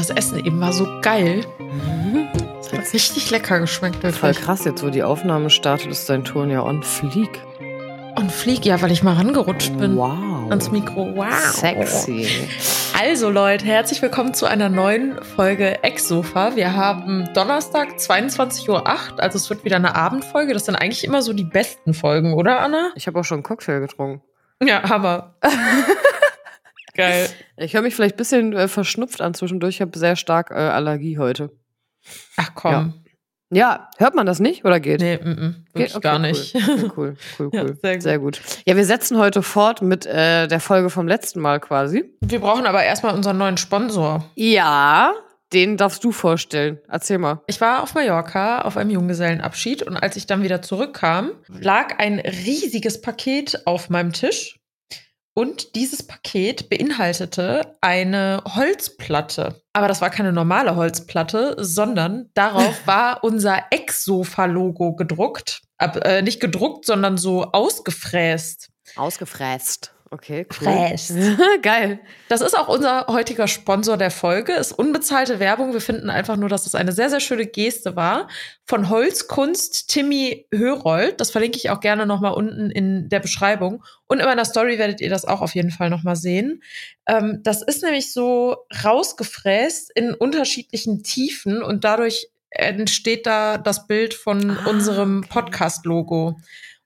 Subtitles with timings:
[0.00, 1.44] das Essen eben war so geil.
[2.60, 4.40] Es hat richtig lecker geschmeckt, Voll wirklich.
[4.40, 7.40] krass, jetzt wo die Aufnahme startet, ist dein Ton ja on fleek.
[8.16, 9.96] Und flieg, ja, weil ich mal rangerutscht bin.
[9.96, 10.50] Wow.
[10.50, 11.14] Ans Mikro.
[11.14, 11.32] Wow.
[11.32, 12.26] Sexy.
[12.98, 16.56] Also Leute, herzlich willkommen zu einer neuen Folge Ex-Sofa.
[16.56, 20.54] Wir haben Donnerstag 22.08 Uhr, also es wird wieder eine Abendfolge.
[20.54, 22.90] Das sind eigentlich immer so die besten Folgen, oder Anna?
[22.94, 24.22] Ich habe auch schon einen Cocktail getrunken.
[24.62, 25.34] Ja, Hammer.
[27.00, 27.28] Geil.
[27.56, 29.76] Ich höre mich vielleicht ein bisschen äh, verschnupft an zwischendurch.
[29.76, 31.50] Ich habe sehr stark äh, Allergie heute.
[32.36, 32.94] Ach komm.
[33.52, 35.00] Ja, hört man das nicht oder geht?
[35.00, 35.96] Nee, mm, wirklich Geht?
[35.96, 36.54] Okay, gar nicht.
[36.54, 37.50] Cool, cool, cool.
[37.52, 37.78] Ja, cool.
[37.82, 38.40] sehr sehr, gut.
[38.40, 38.58] gut.
[38.64, 42.04] Ja, wir setzen heute fort mit äh, der Folge vom letzten Mal quasi.
[42.20, 44.24] Wir brauchen aber erstmal unseren neuen Sponsor.
[44.36, 45.14] Ja,
[45.52, 46.78] den darfst du vorstellen.
[46.88, 47.42] Erzähl mal.
[47.48, 52.20] Ich war auf Mallorca auf einem Junggesellenabschied und als ich dann wieder zurückkam, lag ein
[52.20, 54.59] riesiges Paket auf meinem Tisch.
[55.40, 59.62] Und dieses Paket beinhaltete eine Holzplatte.
[59.72, 65.62] Aber das war keine normale Holzplatte, sondern darauf war unser Ex-Sofa-Logo gedruckt.
[65.78, 68.68] Ab, äh, nicht gedruckt, sondern so ausgefräst.
[68.96, 69.94] Ausgefräst.
[70.12, 70.96] Okay, cool.
[71.62, 72.00] Geil.
[72.28, 74.52] Das ist auch unser heutiger Sponsor der Folge.
[74.54, 75.72] Ist unbezahlte Werbung.
[75.72, 78.26] Wir finden einfach nur, dass es eine sehr, sehr schöne Geste war.
[78.66, 81.20] Von Holzkunst Timmy Hörold.
[81.20, 83.84] Das verlinke ich auch gerne nochmal unten in der Beschreibung.
[84.08, 86.60] Und in meiner Story werdet ihr das auch auf jeden Fall nochmal sehen.
[87.06, 94.14] Ähm, das ist nämlich so rausgefräst in unterschiedlichen Tiefen und dadurch entsteht da das Bild
[94.14, 95.28] von Ah, unserem okay.
[95.30, 96.36] Podcast-Logo.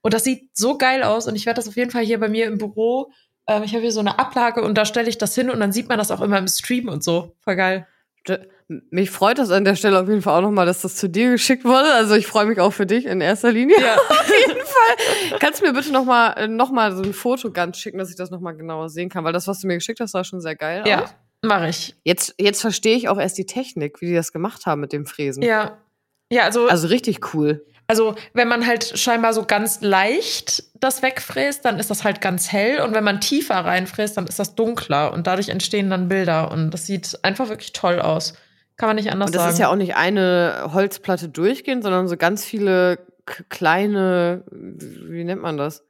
[0.05, 2.29] Und das sieht so geil aus und ich werde das auf jeden Fall hier bei
[2.29, 3.11] mir im Büro
[3.47, 5.71] ähm, ich habe hier so eine Ablage und da stelle ich das hin und dann
[5.71, 7.35] sieht man das auch immer im Stream und so.
[7.41, 7.87] Voll geil.
[8.89, 11.29] Mich freut das an der Stelle auf jeden Fall auch nochmal, dass das zu dir
[11.29, 11.93] geschickt wurde.
[11.93, 13.79] Also ich freue mich auch für dich in erster Linie.
[13.79, 13.95] Ja.
[14.09, 15.39] auf jeden Fall.
[15.39, 18.31] Kannst du mir bitte nochmal noch mal so ein Foto ganz schicken, dass ich das
[18.31, 19.23] nochmal genauer sehen kann?
[19.23, 21.09] Weil das, was du mir geschickt hast, sah schon sehr geil ja, aus.
[21.43, 21.95] mache ich.
[22.03, 25.05] Jetzt, jetzt verstehe ich auch erst die Technik, wie die das gemacht haben mit dem
[25.05, 25.43] Fräsen.
[25.43, 25.77] Ja.
[26.31, 27.63] Ja, also, Also richtig cool.
[27.87, 32.51] Also wenn man halt scheinbar so ganz leicht das wegfräst, dann ist das halt ganz
[32.51, 32.81] hell.
[32.81, 35.13] Und wenn man tiefer reinfräst, dann ist das dunkler.
[35.13, 36.51] Und dadurch entstehen dann Bilder.
[36.51, 38.33] Und das sieht einfach wirklich toll aus.
[38.77, 39.53] Kann man nicht anders Und das sagen.
[39.53, 42.99] ist ja auch nicht eine Holzplatte durchgehend, sondern so ganz viele
[43.49, 45.83] kleine, wie nennt man das?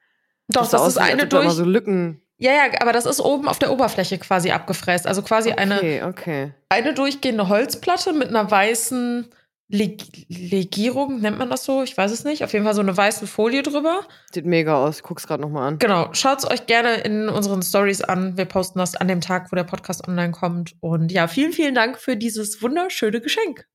[0.48, 1.50] Doch, sah das aus, ist eine durch.
[1.50, 2.22] so Lücken.
[2.38, 5.08] Ja, ja, aber das ist oben auf der Oberfläche quasi abgefräst.
[5.08, 6.54] Also quasi eine, Okay, okay.
[6.70, 9.30] eine durchgehende Holzplatte mit einer weißen
[9.68, 11.82] Leg Legierung, nennt man das so?
[11.82, 12.44] Ich weiß es nicht.
[12.44, 14.06] Auf jeden Fall so eine weiße Folie drüber.
[14.32, 14.98] Sieht mega aus.
[14.98, 15.80] Ich guck's gerade nochmal an.
[15.80, 18.38] Genau, schaut es euch gerne in unseren Stories an.
[18.38, 20.76] Wir posten das an dem Tag, wo der Podcast online kommt.
[20.82, 23.66] Und ja, vielen, vielen Dank für dieses wunderschöne Geschenk.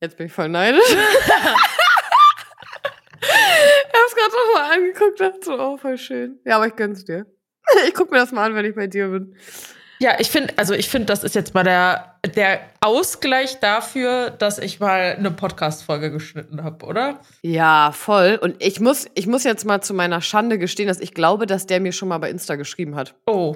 [0.00, 0.80] Jetzt bin ich voll neidisch.
[0.90, 0.96] ich
[3.92, 6.40] hab's gerade nochmal angeguckt, dachte so, oh, voll schön.
[6.46, 7.26] Ja, aber ich gönn's dir.
[7.86, 9.34] Ich guck mir das mal an, wenn ich bei dir bin.
[10.04, 14.58] Ja, ich finde, also ich finde, das ist jetzt mal der, der Ausgleich dafür, dass
[14.58, 17.20] ich mal eine Podcast-Folge geschnitten habe, oder?
[17.40, 18.38] Ja, voll.
[18.38, 21.64] Und ich muss, ich muss jetzt mal zu meiner Schande gestehen, dass ich glaube, dass
[21.64, 23.14] der mir schon mal bei Insta geschrieben hat.
[23.24, 23.54] Oh,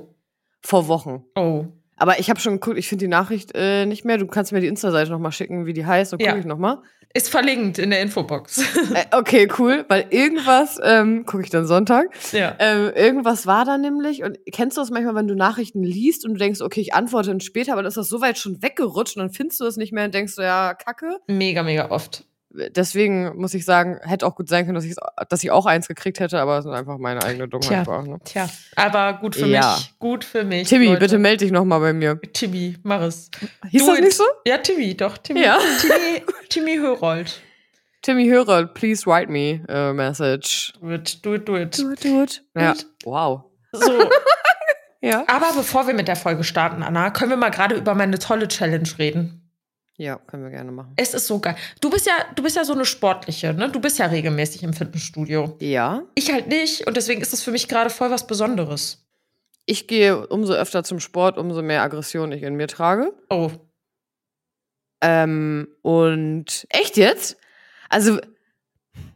[0.62, 1.22] Vor Wochen.
[1.36, 1.66] oh.
[1.98, 4.18] Aber ich habe schon geguckt, ich finde die Nachricht äh, nicht mehr.
[4.18, 6.38] Du kannst mir die Insta-Seite nochmal schicken, wie die heißt, und gucke Ja.
[6.38, 6.78] ich nochmal.
[7.14, 8.62] Ist verlinkt in der Infobox.
[8.94, 12.54] Äh, okay, cool, weil irgendwas, ähm, gucke ich dann Sonntag, ja.
[12.58, 16.34] ähm, irgendwas war da nämlich, und kennst du das manchmal, wenn du Nachrichten liest und
[16.34, 19.16] du denkst, okay, ich antworte dann später, aber dann ist das so weit schon weggerutscht
[19.16, 21.18] und dann findest du es nicht mehr und denkst du, ja, kacke.
[21.26, 22.24] Mega, mega oft.
[22.50, 24.96] Deswegen muss ich sagen, hätte auch gut sein können, dass ich,
[25.28, 27.58] dass ich auch eins gekriegt hätte, aber es ist einfach meine eigene Tja.
[27.58, 27.86] Dummheit.
[27.86, 28.18] war, Ne?
[28.24, 29.74] Tja, aber gut für Ja.
[29.76, 29.94] mich.
[29.98, 30.66] Gut für mich.
[30.68, 30.98] Timmy, Leute.
[31.00, 32.18] bitte melde dich nochmal bei mir.
[32.32, 33.30] Timmy, mach es.
[33.68, 34.24] Hieß Do das nicht so?
[34.46, 35.18] Ja, Timmy, doch.
[35.18, 35.58] Timmy, Ja.
[35.80, 37.42] Timmy, Timmy Hörold.
[38.00, 40.72] Timmy Hörer, please write me a message.
[40.80, 41.78] Do it, do it, do it.
[41.78, 42.42] Do it, do it.
[42.56, 43.42] Ja, wow.
[43.72, 43.92] So,
[45.02, 45.24] Ja.
[45.28, 48.48] aber bevor wir mit der Folge starten, Anna, können wir mal gerade über meine tolle
[48.48, 49.47] Challenge reden.
[50.00, 50.92] Ja, können wir gerne machen.
[50.94, 51.56] Es ist so geil.
[51.80, 53.68] Du bist ja, du bist ja so eine sportliche, ne?
[53.68, 55.56] Du bist ja regelmäßig im Fitnessstudio.
[55.58, 56.04] Ja.
[56.14, 59.04] Ich halt nicht und deswegen ist das für mich gerade voll was Besonderes.
[59.66, 63.12] Ich gehe umso öfter zum Sport, umso mehr Aggression ich in mir trage.
[63.28, 63.50] Oh,
[65.02, 67.36] Ähm, und echt jetzt?
[67.88, 68.18] Also,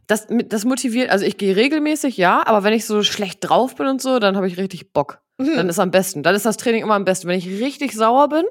[0.09, 3.87] das, das motiviert, also ich gehe regelmäßig, ja, aber wenn ich so schlecht drauf bin
[3.87, 5.23] und so, dann habe ich richtig Bock.
[5.41, 5.57] Hm.
[5.57, 6.23] Dann ist am besten.
[6.23, 7.29] Dann ist das Training immer am besten.
[7.29, 8.45] Wenn ich richtig sauer bin,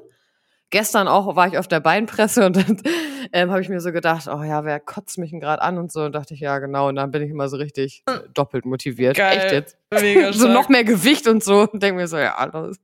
[0.72, 2.82] gestern auch war ich auf der Beinpresse und dann
[3.32, 5.92] ähm, habe ich mir so gedacht, oh ja, wer kotzt mich denn gerade an und
[5.92, 6.02] so.
[6.02, 6.88] Und dachte ich, ja, genau.
[6.88, 9.16] Und dann bin ich immer so richtig äh, doppelt motiviert.
[9.16, 9.38] Geil.
[9.38, 9.76] Echt jetzt.
[9.92, 11.68] mega so noch mehr Gewicht und so.
[11.72, 12.80] Und denke mir so, ja, alles.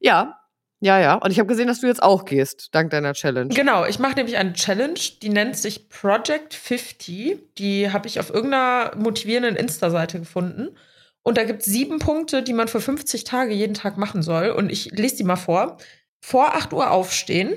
[0.00, 0.38] Ja,
[0.80, 1.14] ja, ja.
[1.14, 3.54] Und ich habe gesehen, dass du jetzt auch gehst, dank deiner Challenge.
[3.54, 7.54] Genau, ich mache nämlich eine Challenge, die nennt sich Project 50.
[7.56, 10.76] Die habe ich auf irgendeiner motivierenden Insta-Seite gefunden.
[11.22, 14.50] Und da gibt es sieben Punkte, die man für 50 Tage jeden Tag machen soll.
[14.50, 15.78] Und ich lese die mal vor.
[16.24, 17.54] Vor 8 Uhr aufstehen,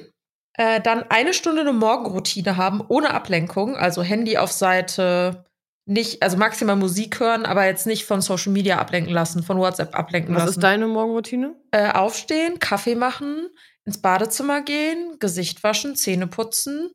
[0.58, 5.44] Äh, dann eine Stunde eine Morgenroutine haben, ohne Ablenkung, also Handy auf Seite,
[5.86, 9.94] nicht, also maximal Musik hören, aber jetzt nicht von Social Media ablenken lassen, von WhatsApp
[9.94, 10.52] ablenken Was lassen.
[10.52, 11.56] ist deine Morgenroutine?
[11.72, 13.50] Äh, aufstehen, Kaffee machen,
[13.84, 16.90] ins Badezimmer gehen, Gesicht waschen, Zähne putzen,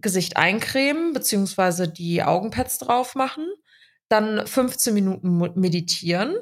[0.00, 3.44] Gesicht eincremen, beziehungsweise die Augenpads drauf machen,
[4.08, 6.36] dann 15 Minuten meditieren.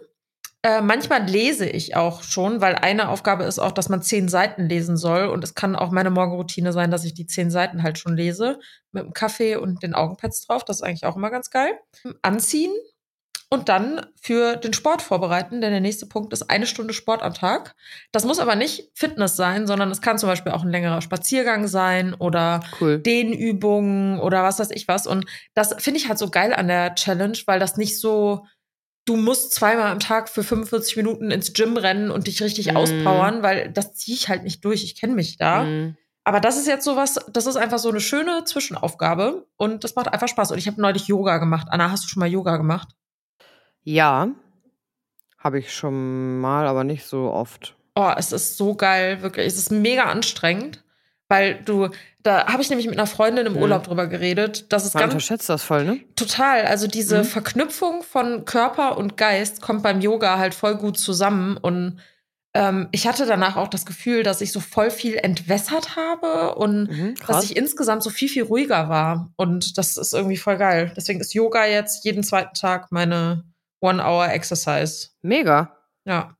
[0.62, 4.68] Äh, manchmal lese ich auch schon, weil eine Aufgabe ist auch, dass man zehn Seiten
[4.68, 5.26] lesen soll.
[5.26, 8.58] Und es kann auch meine Morgenroutine sein, dass ich die zehn Seiten halt schon lese,
[8.90, 10.64] mit dem Kaffee und den Augenpads drauf.
[10.64, 11.72] Das ist eigentlich auch immer ganz geil.
[12.22, 12.72] Anziehen,
[13.50, 17.32] und dann für den Sport vorbereiten, denn der nächste Punkt ist eine Stunde Sport am
[17.32, 17.74] Tag.
[18.12, 21.66] Das muss aber nicht Fitness sein, sondern es kann zum Beispiel auch ein längerer Spaziergang
[21.66, 22.98] sein oder Cool.
[22.98, 25.06] Dehnübungen oder was weiß ich was.
[25.06, 25.24] Und
[25.54, 28.44] das finde ich halt so geil an der Challenge, weil das nicht so,
[29.08, 32.76] du musst zweimal am Tag für 45 Minuten ins Gym rennen und dich richtig Mhm.
[32.76, 34.84] auspowern, weil das ziehe ich halt nicht durch.
[34.84, 35.64] Ich kenne mich da.
[35.64, 35.96] Mhm.
[36.24, 40.12] Aber das ist jetzt sowas, das ist einfach so eine schöne Zwischenaufgabe und das macht
[40.12, 40.52] einfach Spaß.
[40.52, 41.68] Und ich habe neulich Yoga gemacht.
[41.70, 42.88] Anna, hast du schon mal Yoga gemacht?
[43.82, 44.28] Ja,
[45.38, 47.76] habe ich schon mal, aber nicht so oft.
[47.94, 49.46] Oh, es ist so geil, wirklich.
[49.46, 50.84] Es ist mega anstrengend,
[51.28, 51.88] weil du,
[52.22, 53.56] da habe ich nämlich mit einer Freundin im.
[53.56, 54.72] Urlaub drüber geredet.
[54.72, 56.00] Das ist Man ganz unterschätzt das voll, ne?
[56.16, 56.64] total.
[56.64, 57.24] Also diese Mhm.
[57.24, 61.56] Verknüpfung von Körper und Geist kommt beim Yoga halt voll gut zusammen.
[61.56, 62.00] Und
[62.54, 66.88] ähm, ich hatte danach auch das Gefühl, dass ich so voll viel entwässert habe und
[66.90, 69.30] Mhm, dass ich insgesamt so viel, viel ruhiger war.
[69.36, 70.92] Und das ist irgendwie voll geil.
[70.96, 73.44] Deswegen ist Yoga jetzt jeden zweiten Tag meine
[73.80, 75.10] One-Hour-Exercise.
[75.22, 75.76] Mega.
[76.04, 76.36] Ja.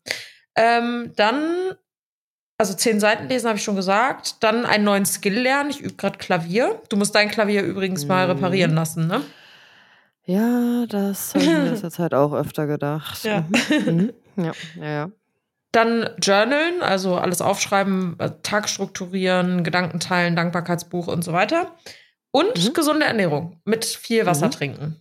[0.56, 1.74] Ähm, dann,
[2.58, 4.36] also zehn Seiten lesen, habe ich schon gesagt.
[4.40, 5.70] Dann einen neuen Skill lernen.
[5.70, 6.82] Ich übe gerade Klavier.
[6.88, 8.32] Du musst dein Klavier übrigens mal Mhm.
[8.32, 9.22] reparieren lassen, ne?
[10.24, 13.24] Ja, das habe ich in letzter Zeit auch öfter gedacht.
[13.24, 13.44] Ja.
[13.86, 14.12] Mhm.
[14.36, 14.44] Mhm.
[14.44, 15.10] Ja, ja, ja.
[15.72, 21.72] Dann Journalen, also alles aufschreiben, äh, Tag strukturieren, Gedanken teilen, Dankbarkeitsbuch und so weiter.
[22.30, 22.72] Und Mhm.
[22.74, 24.52] gesunde Ernährung mit viel Wasser Mhm.
[24.52, 24.96] trinken.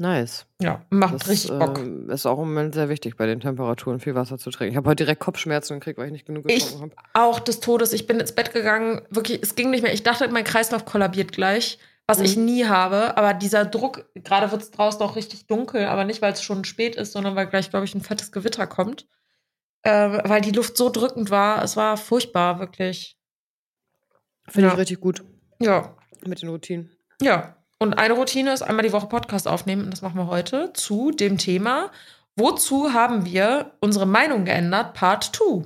[0.00, 0.46] Nice.
[0.62, 1.78] Ja, macht Das richtig Bock.
[1.78, 4.72] ähm, ist auch im Moment sehr wichtig bei den Temperaturen, viel Wasser zu trinken.
[4.72, 6.94] Ich habe heute direkt Kopfschmerzen gekriegt, weil ich nicht genug getrunken habe.
[7.12, 7.92] Auch des Todes.
[7.92, 9.02] Ich bin ins Bett gegangen.
[9.10, 9.92] Wirklich, es ging nicht mehr.
[9.92, 12.24] Ich dachte, mein Kreislauf kollabiert gleich, was Mhm.
[12.24, 13.14] ich nie habe.
[13.18, 16.64] Aber dieser Druck, gerade wird es draußen auch richtig dunkel, aber nicht, weil es schon
[16.64, 19.06] spät ist, sondern weil gleich, glaube ich, ein fettes Gewitter kommt.
[19.82, 21.62] Äh, weil die Luft so drückend war.
[21.62, 23.18] Es war furchtbar, wirklich.
[24.48, 24.72] Finde Ja.
[24.72, 25.22] ich richtig gut
[25.60, 25.94] Ja,
[26.24, 26.90] mit den Routinen.
[27.20, 27.54] ja.
[27.82, 29.84] Und eine Routine ist einmal die Woche Podcast aufnehmen.
[29.84, 31.90] Und das machen wir heute zu dem Thema.
[32.36, 34.92] Wozu haben wir unsere Meinung geändert?
[34.92, 35.64] Part 2.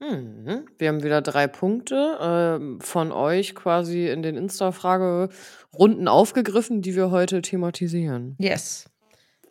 [0.00, 0.66] Mhm.
[0.78, 7.10] Wir haben wieder drei Punkte ähm, von euch quasi in den Insta-Fragerunden aufgegriffen, die wir
[7.10, 8.34] heute thematisieren.
[8.38, 8.88] Yes.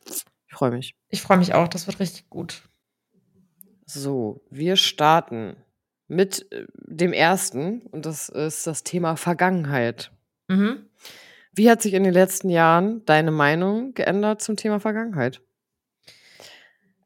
[0.03, 0.95] Ich freue mich.
[1.09, 1.67] Ich freue mich auch.
[1.67, 2.63] Das wird richtig gut.
[3.85, 5.55] So, wir starten
[6.07, 10.11] mit äh, dem ersten und das ist das Thema Vergangenheit.
[10.47, 10.86] Mhm.
[11.57, 15.41] Wie hat sich in den letzten Jahren deine Meinung geändert zum Thema Vergangenheit?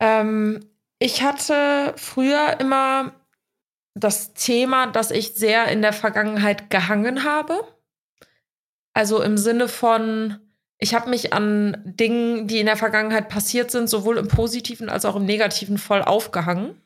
[0.02, 0.60] Ähm,
[1.00, 3.14] ich hatte früher immer
[3.94, 7.66] das Thema, dass ich sehr in der Vergangenheit gehangen habe.
[8.94, 10.38] Also im Sinne von,
[10.80, 15.06] ich habe mich an Dingen, die in der Vergangenheit passiert sind, sowohl im positiven als
[15.06, 16.82] auch im negativen voll aufgehangen.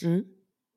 [0.00, 0.28] Mhm.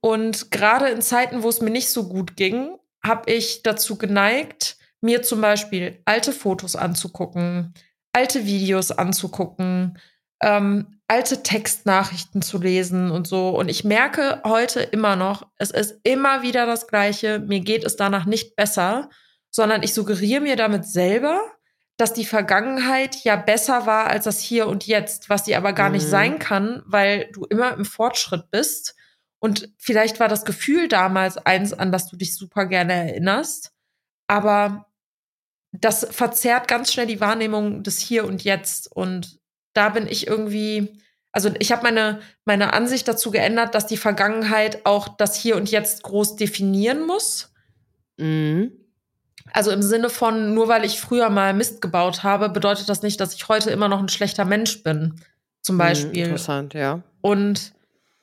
[0.01, 4.76] Und gerade in Zeiten, wo es mir nicht so gut ging, habe ich dazu geneigt,
[5.01, 7.73] mir zum Beispiel alte Fotos anzugucken,
[8.13, 9.99] alte Videos anzugucken,
[10.41, 13.49] ähm, alte Textnachrichten zu lesen und so.
[13.49, 17.39] Und ich merke heute immer noch, es ist immer wieder das Gleiche.
[17.39, 19.09] Mir geht es danach nicht besser,
[19.49, 21.39] sondern ich suggeriere mir damit selber,
[21.97, 25.89] dass die Vergangenheit ja besser war als das Hier und Jetzt, was sie aber gar
[25.89, 26.09] nicht Mhm.
[26.11, 28.95] sein kann, weil du immer im Fortschritt bist.
[29.39, 33.71] Und vielleicht war das Gefühl damals eins, an das du dich super gerne erinnerst.
[34.27, 34.86] Aber
[35.71, 38.91] das verzerrt ganz schnell die Wahrnehmung des Hier und Jetzt.
[38.91, 39.39] Und
[39.73, 40.99] da bin ich irgendwie,
[41.31, 45.69] also ich habe meine, meine Ansicht dazu geändert, dass die Vergangenheit auch das Hier und
[45.69, 47.53] Jetzt groß definieren muss.
[48.17, 48.71] Mhm.
[49.53, 53.19] Also im Sinne von, nur weil ich früher mal Mist gebaut habe, bedeutet das nicht,
[53.19, 55.21] dass ich heute immer noch ein schlechter Mensch bin.
[55.61, 56.23] Zum Mhm, Beispiel.
[56.23, 57.01] Interessant, ja.
[57.21, 57.73] Und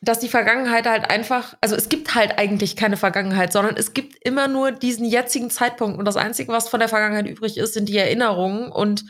[0.05, 4.17] dass die Vergangenheit halt einfach, also es gibt halt eigentlich keine Vergangenheit, sondern es gibt
[4.25, 5.99] immer nur diesen jetzigen Zeitpunkt.
[5.99, 9.05] Und das Einzige, was von der Vergangenheit übrig ist, sind die Erinnerungen und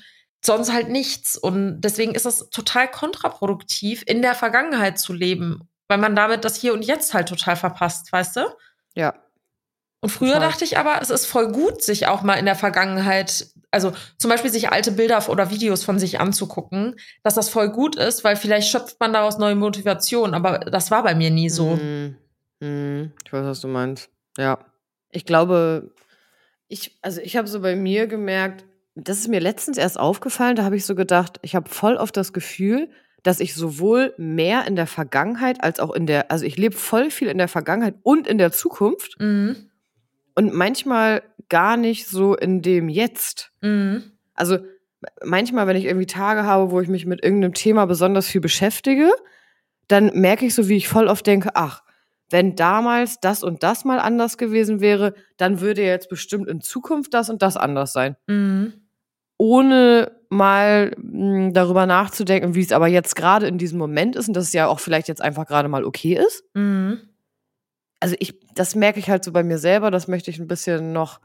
[0.44, 1.36] sonst halt nichts.
[1.36, 6.56] Und deswegen ist das total kontraproduktiv, in der Vergangenheit zu leben, weil man damit das
[6.56, 8.42] Hier und Jetzt halt total verpasst, weißt du?
[8.94, 9.14] Ja.
[10.00, 10.50] Und früher Total.
[10.50, 14.30] dachte ich aber, es ist voll gut, sich auch mal in der Vergangenheit, also zum
[14.30, 18.36] Beispiel sich alte Bilder oder Videos von sich anzugucken, dass das voll gut ist, weil
[18.36, 20.32] vielleicht schöpft man daraus neue Motivation.
[20.32, 21.76] Aber das war bei mir nie so.
[21.76, 22.16] Mhm.
[22.60, 23.12] Mhm.
[23.26, 24.08] Ich weiß, was du meinst.
[24.38, 24.58] Ja.
[25.10, 25.92] Ich glaube,
[26.68, 28.64] ich, also ich habe so bei mir gemerkt,
[28.96, 32.16] das ist mir letztens erst aufgefallen, da habe ich so gedacht, ich habe voll oft
[32.16, 32.88] das Gefühl,
[33.24, 37.10] dass ich sowohl mehr in der Vergangenheit als auch in der, also ich lebe voll
[37.10, 39.70] viel in der Vergangenheit und in der Zukunft Mhm.
[40.34, 43.50] und manchmal gar nicht so in dem Jetzt.
[43.60, 44.12] Mhm.
[44.34, 44.58] Also
[45.24, 49.10] manchmal, wenn ich irgendwie Tage habe, wo ich mich mit irgendeinem Thema besonders viel beschäftige,
[49.88, 51.82] dann merke ich so, wie ich voll oft denke, ach,
[52.30, 57.14] wenn damals das und das mal anders gewesen wäre, dann würde jetzt bestimmt in Zukunft
[57.14, 58.16] das und das anders sein.
[58.26, 58.72] Mhm.
[59.36, 64.34] Ohne mal mh, darüber nachzudenken, wie es aber jetzt gerade in diesem Moment ist und
[64.34, 66.44] dass es ja auch vielleicht jetzt einfach gerade mal okay ist.
[66.54, 67.00] Mhm.
[68.00, 70.92] Also ich, das merke ich halt so bei mir selber, das möchte ich ein bisschen
[70.92, 71.20] noch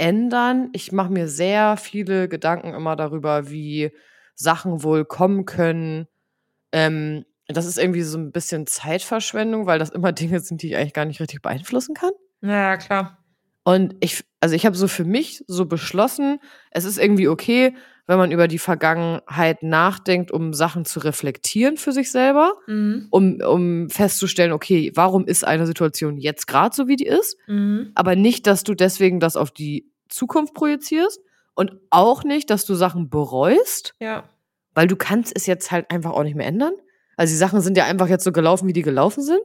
[0.00, 0.70] ändern.
[0.72, 3.90] Ich mache mir sehr viele Gedanken immer darüber, wie
[4.34, 6.06] Sachen wohl kommen können.
[6.72, 10.76] Ähm, das ist irgendwie so ein bisschen Zeitverschwendung, weil das immer Dinge sind, die ich
[10.76, 12.12] eigentlich gar nicht richtig beeinflussen kann.
[12.42, 13.18] Ja, klar.
[13.62, 16.38] Und ich, also ich habe so für mich so beschlossen,
[16.70, 17.74] es ist irgendwie okay,
[18.06, 23.06] wenn man über die Vergangenheit nachdenkt, um Sachen zu reflektieren für sich selber, Mhm.
[23.10, 27.92] um, um festzustellen, okay, warum ist eine Situation jetzt gerade so, wie die ist, Mhm.
[27.94, 31.20] aber nicht, dass du deswegen das auf die Zukunft projizierst
[31.54, 34.24] und auch nicht, dass du Sachen bereust, Ja.
[34.74, 36.74] weil du kannst es jetzt halt einfach auch nicht mehr ändern.
[37.16, 39.42] Also die Sachen sind ja einfach jetzt so gelaufen, wie die gelaufen sind.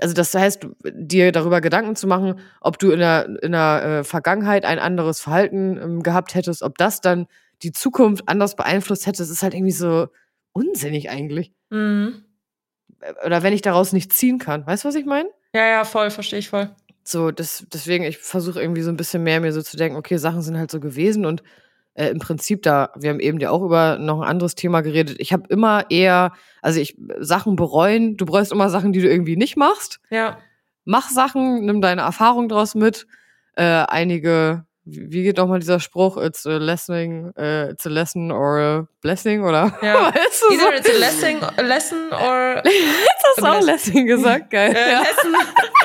[0.00, 4.04] Also das heißt, dir darüber Gedanken zu machen, ob du in der, in der äh,
[4.04, 7.26] Vergangenheit ein anderes Verhalten ähm, gehabt hättest, ob das dann
[7.62, 10.06] die Zukunft anders beeinflusst hätte, das ist halt irgendwie so
[10.52, 11.52] unsinnig eigentlich.
[11.70, 12.24] Mhm.
[13.24, 14.66] Oder wenn ich daraus nichts ziehen kann.
[14.66, 15.28] Weißt du, was ich meine?
[15.54, 16.70] Ja, ja, voll, verstehe ich voll.
[17.08, 20.18] So, das, deswegen, ich versuche irgendwie so ein bisschen mehr mir so zu denken, okay,
[20.18, 21.42] Sachen sind halt so gewesen und
[21.94, 25.16] äh, im Prinzip da, wir haben eben ja auch über noch ein anderes Thema geredet.
[25.18, 29.36] Ich habe immer eher, also ich Sachen bereuen, du bereust immer Sachen, die du irgendwie
[29.36, 30.00] nicht machst.
[30.10, 30.38] Ja.
[30.84, 33.06] Mach Sachen, nimm deine Erfahrung draus mit.
[33.56, 36.16] Äh, einige, wie geht nochmal dieser Spruch?
[36.16, 39.76] It's a lesson, äh, it's a lesson or a blessing, oder?
[39.82, 40.06] Ja.
[40.14, 40.54] weißt du so?
[40.54, 44.74] Either it's a lesson, a lesson or Jetzt hast du auch Lessing gesagt, geil.
[44.74, 45.00] äh, ja.
[45.00, 45.34] lesson.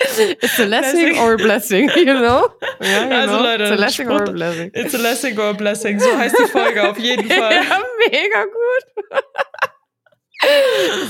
[0.00, 1.18] It's a blessing Blessing.
[1.18, 2.48] or a blessing, you know?
[2.80, 3.16] Ja, genau.
[3.20, 4.70] Also, Leute, It's a blessing or a blessing.
[4.74, 5.98] It's a lesson or a blessing.
[6.00, 7.52] So heißt die Folge auf jeden Fall.
[7.54, 9.22] Ja, mega gut.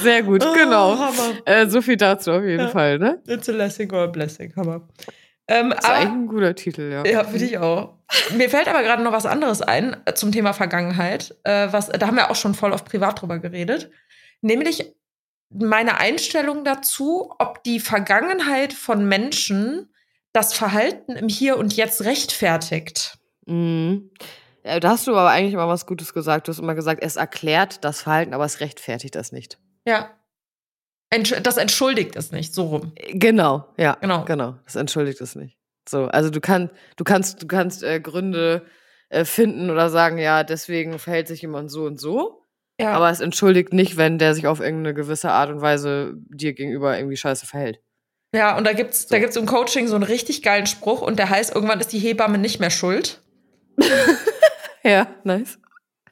[0.02, 0.98] Sehr gut, Oh, genau.
[0.98, 1.34] Hammer.
[1.46, 2.68] Äh, so viel dazu auf jeden Ja.
[2.68, 3.22] Fall, ne?
[3.26, 4.52] It's a lesson or a blessing.
[4.56, 4.86] Hammer.
[5.48, 7.04] Ähm, ist eigentlich aber, ein guter Titel, ja.
[7.04, 7.94] ja, finde ich auch.
[8.36, 11.34] Mir fällt aber gerade noch was anderes ein äh, zum Thema Vergangenheit.
[11.44, 13.90] Äh, was, da haben wir auch schon voll auf privat drüber geredet.
[14.42, 14.92] Nämlich
[15.54, 19.92] meine Einstellung dazu, ob die Vergangenheit von Menschen
[20.32, 23.18] das Verhalten im Hier und Jetzt rechtfertigt.
[23.46, 24.10] Mhm.
[24.64, 26.46] Ja, da hast du aber eigentlich immer was Gutes gesagt.
[26.46, 29.58] Du hast immer gesagt, es erklärt das Verhalten, aber es rechtfertigt das nicht.
[29.86, 30.10] Ja.
[31.10, 32.92] Entsch das entschuldigt es nicht, so rum.
[32.94, 33.98] Äh, Genau, ja.
[34.00, 34.24] Genau.
[34.24, 34.54] Genau.
[34.64, 35.58] Das entschuldigt es nicht.
[35.88, 38.64] So, also du kannst, du kannst, du kannst äh, Gründe
[39.08, 42.41] äh, finden oder sagen, ja, deswegen verhält sich jemand so und so.
[42.82, 42.92] Ja.
[42.92, 46.96] Aber es entschuldigt nicht, wenn der sich auf irgendeine gewisse Art und Weise dir gegenüber
[46.98, 47.80] irgendwie scheiße verhält.
[48.34, 51.28] Ja, und da gibt's, da gibt's im Coaching so einen richtig geilen Spruch und der
[51.30, 53.20] heißt, irgendwann ist die Hebamme nicht mehr schuld.
[54.84, 55.58] Ja, nice.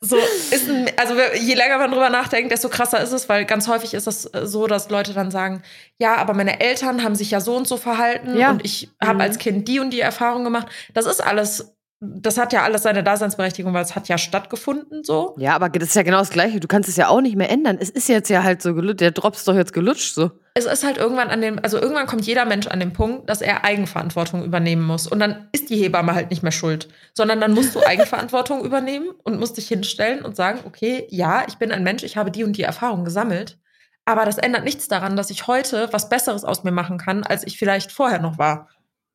[0.00, 3.68] So ist ein, also je länger man drüber nachdenkt, desto krasser ist es, weil ganz
[3.68, 5.62] häufig ist es äh, so, dass Leute dann sagen,
[5.98, 8.50] ja, aber meine Eltern haben sich ja so und so verhalten Ja.
[8.52, 9.20] und ich habe Mhm.
[9.22, 10.68] als Kind die und die Erfahrung gemacht.
[10.94, 15.34] Das ist alles, das hat ja alles seine Daseinsberechtigung, weil es hat ja stattgefunden so.
[15.38, 16.58] Ja, aber das ist ja genau das Gleiche.
[16.58, 17.76] Du kannst es ja auch nicht mehr ändern.
[17.78, 19.00] Es ist jetzt ja halt so gelutscht.
[19.00, 20.30] Der Drops ist doch jetzt gelutscht, so.
[20.54, 23.42] Es ist halt irgendwann an dem, also irgendwann kommt jeder Mensch an den Punkt, dass
[23.42, 25.06] er Eigenverantwortung übernehmen muss.
[25.06, 29.10] Und dann ist die Hebamme halt nicht mehr schuld, sondern dann musst du Eigenverantwortung übernehmen
[29.22, 32.44] und musst dich hinstellen und sagen, okay, ja, ich bin ein Mensch, ich habe die
[32.44, 33.58] und die Erfahrung gesammelt.
[34.06, 37.46] Aber das ändert nichts daran, dass ich heute was Besseres aus mir machen kann, als
[37.46, 38.68] ich vielleicht vorher noch war.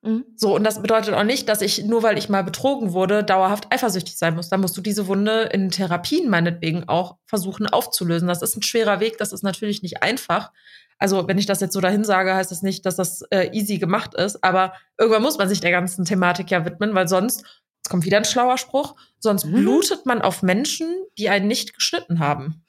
[0.05, 0.25] Mhm.
[0.35, 3.74] So, und das bedeutet auch nicht, dass ich, nur weil ich mal betrogen wurde, dauerhaft
[3.74, 4.50] eifersüchtig sein muss.
[4.50, 8.27] Da musst du diese Wunde in Therapien meinetwegen auch versuchen aufzulösen.
[8.27, 10.51] Das ist ein schwerer Weg, das ist natürlich nicht einfach.
[11.00, 13.79] Also, wenn ich das jetzt so dahin sage, heißt das nicht, dass das äh, easy
[13.79, 17.43] gemacht ist, aber irgendwann muss man sich der ganzen Thematik ja widmen, weil sonst,
[17.77, 19.55] jetzt kommt wieder ein schlauer Spruch, sonst Mhm.
[19.55, 22.63] blutet man auf Menschen, die einen nicht geschnitten haben.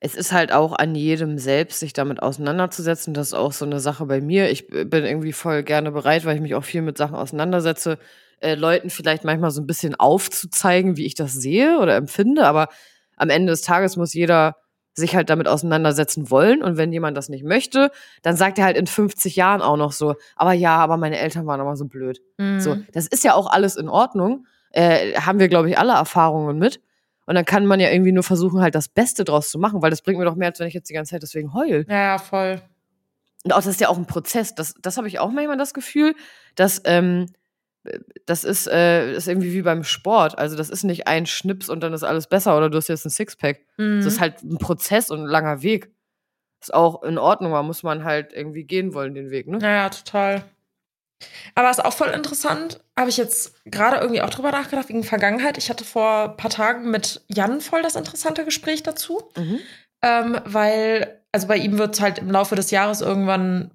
[0.00, 3.14] Es ist halt auch an jedem selbst, sich damit auseinanderzusetzen.
[3.14, 4.48] Das ist auch so eine Sache bei mir.
[4.50, 7.98] Ich bin irgendwie voll gerne bereit, weil ich mich auch viel mit Sachen auseinandersetze,
[8.40, 12.46] äh, Leuten vielleicht manchmal so ein bisschen aufzuzeigen, wie ich das sehe oder empfinde.
[12.46, 12.68] Aber
[13.16, 14.54] am Ende des Tages muss jeder
[14.94, 16.62] sich halt damit auseinandersetzen wollen.
[16.62, 17.90] Und wenn jemand das nicht möchte,
[18.22, 21.46] dann sagt er halt in 50 Jahren auch noch so, aber ja, aber meine Eltern
[21.46, 22.20] waren immer so blöd.
[22.58, 22.86] So, Mhm.
[22.92, 24.46] das ist ja auch alles in Ordnung.
[24.70, 26.80] Äh, haben wir, glaube ich, alle Erfahrungen mit.
[27.28, 29.90] Und dann kann man ja irgendwie nur versuchen, halt das Beste draus zu machen, weil
[29.90, 31.84] das bringt mir doch mehr, als wenn ich jetzt die ganze Zeit deswegen heul.
[31.86, 32.62] Ja, ja, voll.
[33.44, 34.54] Und auch das ist ja auch ein Prozess.
[34.54, 36.14] Das, das habe ich auch manchmal das Gefühl,
[36.54, 37.26] dass ähm,
[38.24, 40.38] das ist, äh, ist irgendwie wie beim Sport.
[40.38, 43.04] Also das ist nicht ein Schnips und dann ist alles besser oder du hast jetzt
[43.04, 43.60] ein Sixpack.
[43.76, 43.98] Mhm.
[43.98, 45.90] Das ist halt ein Prozess und ein langer Weg.
[46.62, 49.58] Ist auch in Ordnung, da muss man halt irgendwie gehen wollen, den Weg, ne?
[49.58, 50.44] Naja, total.
[51.54, 55.58] Aber ist auch voll interessant, habe ich jetzt gerade irgendwie auch drüber nachgedacht, wegen Vergangenheit.
[55.58, 59.30] Ich hatte vor ein paar Tagen mit Jan voll das interessante Gespräch dazu.
[59.36, 59.58] Mhm.
[60.02, 63.72] Ähm, weil, also bei ihm wird es halt im Laufe des Jahres irgendwann,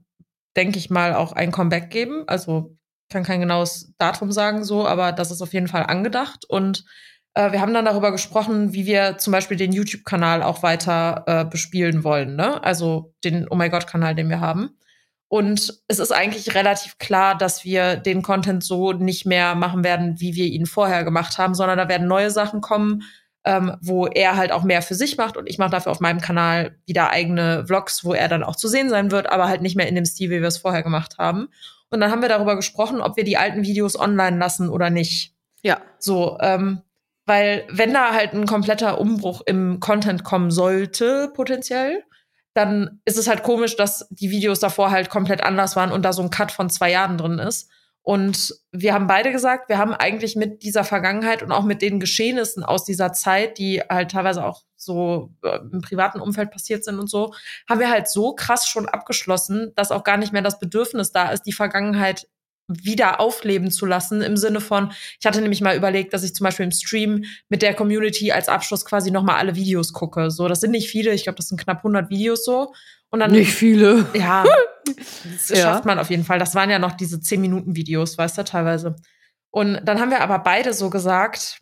[0.56, 2.24] denke ich mal, auch ein Comeback geben.
[2.28, 2.78] Also
[3.10, 6.46] kann kein genaues Datum sagen, so, aber das ist auf jeden Fall angedacht.
[6.48, 6.86] Und
[7.34, 11.46] äh, wir haben dann darüber gesprochen, wie wir zum Beispiel den YouTube-Kanal auch weiter äh,
[11.46, 12.64] bespielen wollen, ne?
[12.64, 14.78] Also den Oh my God-Kanal, den wir haben.
[15.28, 20.20] Und es ist eigentlich relativ klar, dass wir den Content so nicht mehr machen werden,
[20.20, 23.04] wie wir ihn vorher gemacht haben, sondern da werden neue Sachen kommen,
[23.46, 26.22] ähm, wo er halt auch mehr für sich macht und ich mache dafür auf meinem
[26.22, 29.76] Kanal wieder eigene Vlogs, wo er dann auch zu sehen sein wird, aber halt nicht
[29.76, 31.50] mehr in dem Stil, wie wir es vorher gemacht haben.
[31.90, 35.34] Und dann haben wir darüber gesprochen, ob wir die alten Videos online lassen oder nicht.
[35.62, 35.82] Ja.
[36.00, 36.82] So, ähm,
[37.26, 42.04] weil wenn da halt ein kompletter Umbruch im Content kommen sollte, potenziell,
[42.54, 46.14] dann ist es halt komisch, dass die Videos davor halt komplett anders waren und da
[46.14, 47.70] so ein Cut von zwei Jahren drin ist.
[48.06, 52.02] Und wir haben beide gesagt, wir haben eigentlich mit dieser Vergangenheit und auch mit den
[52.02, 57.00] Geschehnissen aus dieser Zeit, die halt teilweise auch so äh, im privaten Umfeld passiert sind
[57.00, 57.34] und so,
[57.70, 61.32] haben wir halt so krass schon abgeschlossen, dass auch gar nicht mehr das Bedürfnis da
[61.32, 62.28] ist, die Vergangenheit
[62.68, 66.46] wieder aufleben zu lassen im Sinne von, ich hatte nämlich mal überlegt, dass ich zum
[66.46, 70.32] Beispiel im Stream mit der Community als Abschluss quasi nochmal alle Videos gucke.
[70.32, 72.74] So, das sind nicht viele, ich glaube, das sind knapp 100 Videos so.
[73.10, 74.08] Und dann, Nicht viele.
[74.16, 74.44] ja,
[74.86, 75.58] das Ja.
[75.58, 76.40] schafft man auf jeden Fall.
[76.40, 78.96] Das waren ja noch diese 10-Minuten-Videos, weißt du, teilweise.
[79.52, 81.60] Und dann haben wir aber beide so gesagt,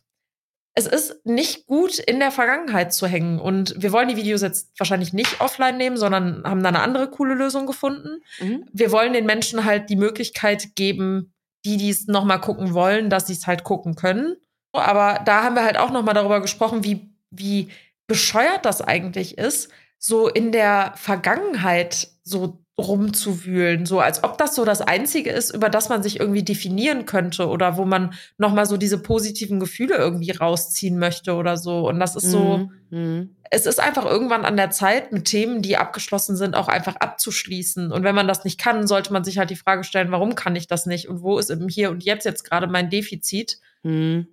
[0.74, 3.40] es ist nicht gut, in der Vergangenheit zu hängen.
[3.40, 7.10] Und wir wollen die Videos jetzt wahrscheinlich nicht offline nehmen, sondern haben da eine andere
[7.10, 8.65] coole Lösung gefunden Mhm.
[8.72, 11.34] wir wollen den Menschen halt die Möglichkeit geben,
[11.65, 14.36] die dies noch mal gucken wollen, dass sie es halt gucken können.
[14.74, 17.69] Aber da haben wir halt auch noch mal darüber gesprochen, wie wie
[18.08, 24.65] bescheuert das eigentlich ist, so in der Vergangenheit so rumzuwühlen, so als ob das so
[24.65, 28.65] das einzige ist, über das man sich irgendwie definieren könnte oder wo man noch mal
[28.65, 32.72] so diese positiven Gefühle irgendwie rausziehen möchte oder so und das ist so Mhm.
[32.89, 33.36] Mhm.
[33.50, 37.91] es ist einfach irgendwann an der Zeit, mit Themen, die abgeschlossen sind, auch einfach abzuschließen.
[37.91, 40.56] Und wenn man das nicht kann, sollte man sich halt die Frage stellen, warum kann
[40.56, 41.08] ich das nicht?
[41.08, 43.60] Und wo ist im Hier und Jetzt jetzt gerade mein Defizit?
[43.84, 44.28] Mhm.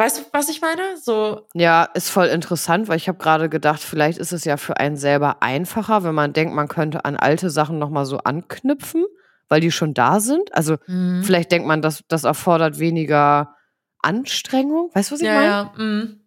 [0.00, 0.96] Weißt du, was ich meine?
[0.96, 4.78] So, Ja, ist voll interessant, weil ich habe gerade gedacht, vielleicht ist es ja für
[4.78, 9.04] einen selber einfacher, wenn man denkt, man könnte an alte Sachen noch mal so anknüpfen,
[9.50, 10.54] weil die schon da sind.
[10.54, 11.22] Also Mhm.
[11.22, 13.54] vielleicht denkt man, dass das erfordert weniger
[14.00, 14.90] Anstrengung.
[14.94, 15.46] Weißt du, was ich ja, meine?
[15.46, 15.72] ja.
[15.76, 16.20] mhm.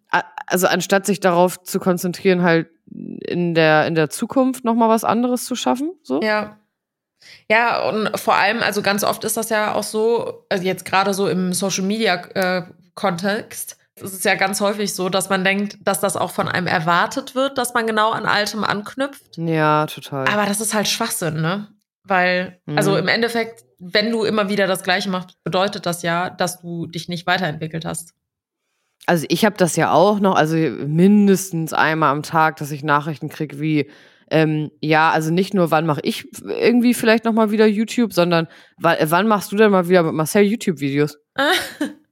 [0.46, 5.02] Also anstatt sich darauf zu konzentrieren, halt in der in der Zukunft noch mal was
[5.02, 6.20] anderes zu schaffen, so.
[6.22, 6.58] Ja.
[7.50, 11.14] Ja, und vor allem, also ganz oft ist das ja auch so, also jetzt gerade
[11.14, 12.62] so im Social Media äh,
[12.94, 16.66] Kontext, ist es ja ganz häufig so, dass man denkt, dass das auch von einem
[16.66, 19.36] erwartet wird, dass man genau an Altem anknüpft.
[19.36, 20.26] Ja, total.
[20.28, 21.68] Aber das ist halt Schwachsinn, ne?
[22.02, 22.76] Weil, Mhm.
[22.76, 26.86] also im Endeffekt, wenn du immer wieder das Gleiche machst, bedeutet das ja, dass du
[26.86, 28.12] dich nicht weiterentwickelt hast.
[29.06, 33.28] Also ich habe das ja auch noch, also mindestens einmal am Tag, dass ich Nachrichten
[33.28, 33.90] kriege wie,
[34.30, 38.48] ähm, ja, also nicht nur, wann mache ich irgendwie vielleicht noch mal wieder YouTube, sondern
[38.78, 41.18] wa- wann machst du denn mal wieder mit Marcel YouTube-Videos?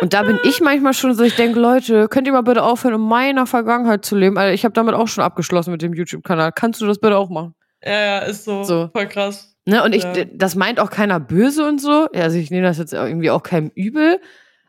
[0.00, 2.94] Und da bin ich manchmal schon so, ich denke, Leute, könnt ihr mal bitte aufhören,
[2.94, 4.36] in meiner Vergangenheit zu leben?
[4.36, 6.52] Also ich habe damit auch schon abgeschlossen mit dem YouTube-Kanal.
[6.52, 7.54] Kannst du das bitte auch machen?
[7.84, 8.90] Ja, ja, ist so, So.
[8.92, 9.54] voll krass.
[9.66, 9.82] Ne?
[9.82, 10.24] Und ich, Ja.
[10.34, 12.08] das meint auch keiner böse und so.
[12.12, 14.20] Ja, Also ich nehme das jetzt irgendwie auch keinem übel.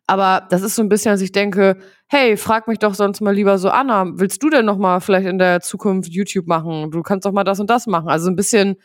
[0.07, 3.33] Aber das ist so ein bisschen, dass ich denke, hey, frag mich doch sonst mal
[3.33, 6.91] lieber so, Anna, willst du denn noch mal vielleicht in der Zukunft YouTube machen?
[6.91, 8.07] Du kannst doch mal das und das machen.
[8.09, 8.75] Also ein bisschen,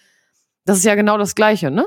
[0.64, 1.86] das ist ja genau das Gleiche, ne?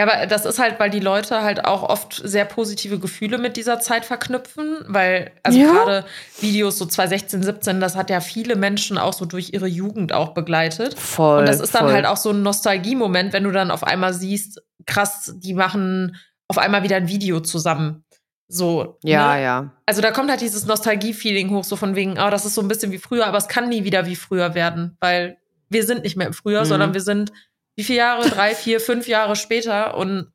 [0.00, 3.56] Ja, aber das ist halt, weil die Leute halt auch oft sehr positive Gefühle mit
[3.56, 5.70] dieser Zeit verknüpfen, weil, also Ja.
[5.72, 6.04] gerade
[6.40, 10.30] Videos so 2016, 17, das hat ja viele Menschen auch so durch ihre Jugend auch
[10.32, 10.98] begleitet.
[10.98, 11.40] Voll.
[11.40, 11.92] Und das ist dann voll.
[11.92, 16.16] halt auch so ein Nostalgie-Moment, wenn du dann auf einmal siehst, krass, die machen
[16.48, 18.04] auf einmal wieder ein Video zusammen.
[18.48, 18.98] So.
[19.04, 19.42] Ja, ne?
[19.42, 19.70] ja.
[19.86, 22.68] Also da kommt halt dieses Nostalgie-Feeling hoch, so von wegen, oh, das ist so ein
[22.68, 25.36] bisschen wie früher, aber es kann nie wieder wie früher werden, weil
[25.68, 26.68] wir sind nicht mehr im Frühjahr, Mhm.
[26.68, 27.32] sondern wir sind
[27.80, 28.28] wie viele Jahre?
[28.28, 30.30] Drei, vier, fünf Jahre später und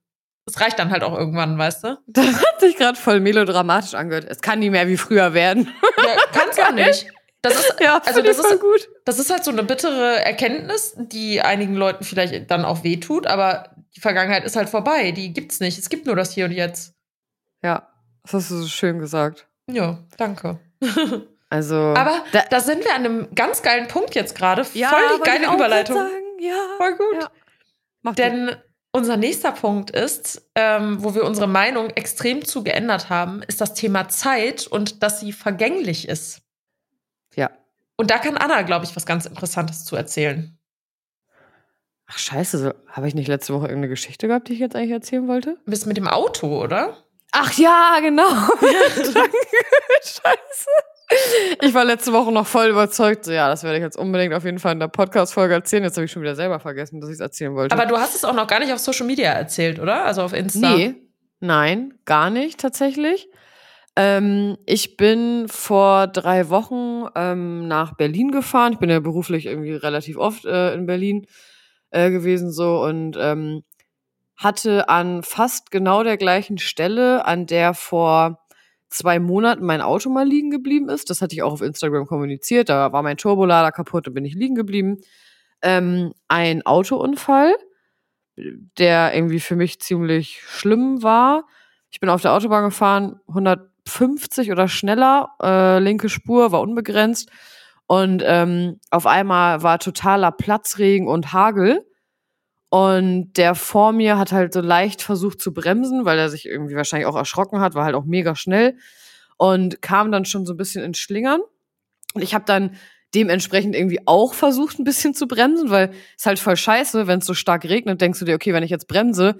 [0.47, 1.97] es reicht dann halt auch irgendwann, weißt du?
[2.07, 4.25] Das hat sich gerade voll melodramatisch angehört.
[4.27, 5.71] Es kann nie mehr wie früher werden.
[5.97, 7.07] Ja, kann's auch nicht.
[7.41, 8.89] Das ist, ja, also das ist- gut.
[9.05, 13.75] das ist halt so eine bittere Erkenntnis, die einigen Leuten vielleicht dann auch wehtut, aber
[13.95, 15.11] die Vergangenheit ist halt vorbei.
[15.11, 15.77] Die gibt's nicht.
[15.77, 16.93] Es gibt nur das Hier und Jetzt.
[17.63, 17.87] Ja,
[18.23, 19.47] das hast du so schön gesagt.
[19.69, 20.59] Ja, danke.
[21.47, 21.75] Also.
[21.75, 24.65] Aber da, da sind wir an einem ganz geilen Punkt jetzt gerade.
[24.73, 25.95] ja, Voll die geile Überleitung.
[25.95, 26.09] Sagen.
[26.47, 26.67] Ja.
[26.77, 27.21] Voll gut.
[27.21, 27.31] Ja.
[28.01, 28.55] Mach Denn
[28.91, 33.73] unser nächster Punkt ist, ähm, wo wir unsere Meinung extrem zu geändert haben, ist das
[33.73, 36.41] Thema Zeit und dass sie vergänglich ist.
[37.35, 37.49] Ja.
[37.97, 40.57] Und da kann Anna, glaube ich, was ganz Interessantes zu erzählen.
[42.07, 44.91] Ach, scheiße, so, habe ich nicht letzte Woche irgendeine Geschichte gehabt, die ich jetzt eigentlich
[44.91, 45.57] erzählen wollte?
[45.65, 46.97] Bist mit dem Auto, oder?
[47.31, 48.29] Ach ja, genau.
[49.13, 49.37] Danke.
[50.03, 50.69] Scheiße.
[51.61, 54.43] Ich war letzte Woche noch voll überzeugt, so ja, das werde ich jetzt unbedingt auf
[54.43, 55.83] jeden Fall in der Podcast-Folge erzählen.
[55.83, 57.75] Jetzt habe ich schon wieder selber vergessen, dass ich es erzählen wollte.
[57.75, 60.05] Aber du hast es auch noch gar nicht auf Social Media erzählt, oder?
[60.05, 60.75] Also auf Insta.
[60.75, 60.95] Nee,
[61.39, 63.29] nein, gar nicht tatsächlich.
[63.95, 68.73] Ähm, ich bin vor drei Wochen ähm, nach Berlin gefahren.
[68.73, 71.27] Ich bin ja beruflich irgendwie relativ oft äh, in Berlin
[71.91, 73.63] äh, gewesen so und ähm,
[74.37, 78.44] hatte an fast genau der gleichen Stelle, an der vor
[78.89, 81.09] zwei Monaten mein Auto mal liegen geblieben ist.
[81.09, 82.69] Das hatte ich auch auf Instagram kommuniziert.
[82.69, 84.99] Da war mein Turbolader kaputt und bin ich liegen geblieben.
[85.61, 87.55] Ähm, ein Autounfall,
[88.35, 91.45] der irgendwie für mich ziemlich schlimm war.
[91.91, 97.29] Ich bin auf der Autobahn gefahren, 150 oder schneller, äh, linke Spur war unbegrenzt.
[97.87, 101.85] Und ähm, auf einmal war totaler Platzregen und Hagel.
[102.69, 106.75] Und der vor mir hat halt so leicht versucht zu bremsen, weil er sich irgendwie
[106.75, 108.77] wahrscheinlich auch erschrocken hat, war halt auch mega schnell
[109.37, 111.41] und kam dann schon so ein bisschen ins Schlingern.
[112.13, 112.75] Und ich habe dann
[113.13, 117.25] dementsprechend irgendwie auch versucht, ein bisschen zu bremsen, weil es halt voll scheiße, wenn es
[117.25, 119.37] so stark regnet, denkst du dir, okay, wenn ich jetzt bremse,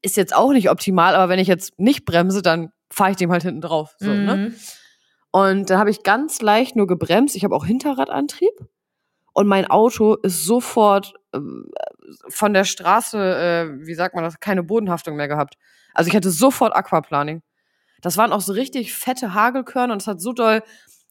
[0.00, 3.30] ist jetzt auch nicht optimal, aber wenn ich jetzt nicht bremse, dann fahre ich dem
[3.32, 3.94] halt hinten drauf.
[3.98, 4.24] So, Mhm.
[4.24, 4.54] ne?
[5.32, 7.34] Und dann habe ich ganz leicht nur gebremst.
[7.34, 8.52] Ich habe auch Hinterradantrieb.
[9.32, 11.14] Und mein Auto ist sofort
[12.28, 15.54] von der Straße, äh, wie sagt man das, keine Bodenhaftung mehr gehabt.
[15.92, 17.42] Also ich hatte sofort Aquaplaning.
[18.02, 20.62] Das waren auch so richtig fette Hagelkörner und es hat so doll,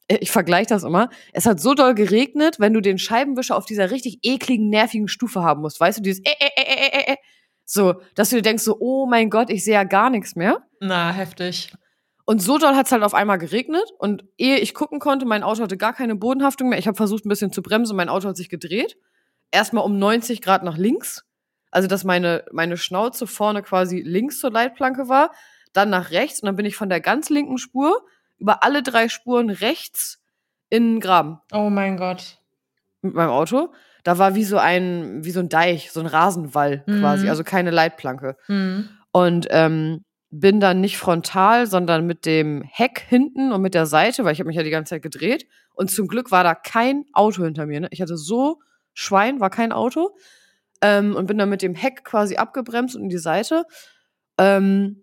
[0.07, 3.65] äh, ich vergleiche das immer, es hat so doll geregnet, wenn du den Scheibenwischer auf
[3.65, 5.79] dieser richtig ekligen, nervigen Stufe haben musst.
[5.79, 7.15] Weißt du, dieses äh, äh, äh, äh, äh, äh.
[7.65, 10.63] So, dass du dir denkst so, oh mein Gott, ich sehe ja gar nichts mehr.
[10.79, 11.73] Na, heftig.
[12.25, 13.91] Und so doll hat es halt auf einmal geregnet.
[13.97, 16.79] Und ehe ich gucken konnte, mein Auto hatte gar keine Bodenhaftung mehr.
[16.79, 17.97] Ich habe versucht, ein bisschen zu bremsen.
[17.97, 18.97] Mein Auto hat sich gedreht.
[19.53, 21.23] Erstmal um 90 Grad nach links.
[21.71, 25.31] Also, dass meine, meine Schnauze vorne quasi links zur Leitplanke war.
[25.73, 26.41] Dann nach rechts.
[26.41, 28.01] Und dann bin ich von der ganz linken Spur
[28.37, 30.19] über alle drei Spuren rechts
[30.69, 32.39] in den Graben Oh mein Gott.
[33.01, 33.71] mit meinem Auto.
[34.03, 36.99] Da war wie so ein, wie so ein Deich, so ein Rasenwall Mhm.
[36.99, 37.29] quasi.
[37.29, 38.89] Also keine Leitplanke Mhm.
[39.11, 44.25] und ähm, bin dann nicht frontal, sondern mit dem Heck hinten und mit der Seite,
[44.25, 45.47] weil ich habe mich ja die ganze Zeit gedreht.
[45.75, 47.79] Und zum Glück war da kein Auto hinter mir.
[47.81, 47.87] Ne?
[47.91, 48.59] Ich hatte so
[48.93, 50.15] Schwein, war kein Auto.
[50.82, 53.63] Ähm, und bin dann mit dem Heck quasi abgebremst und in die Seite.
[54.38, 55.01] Ähm,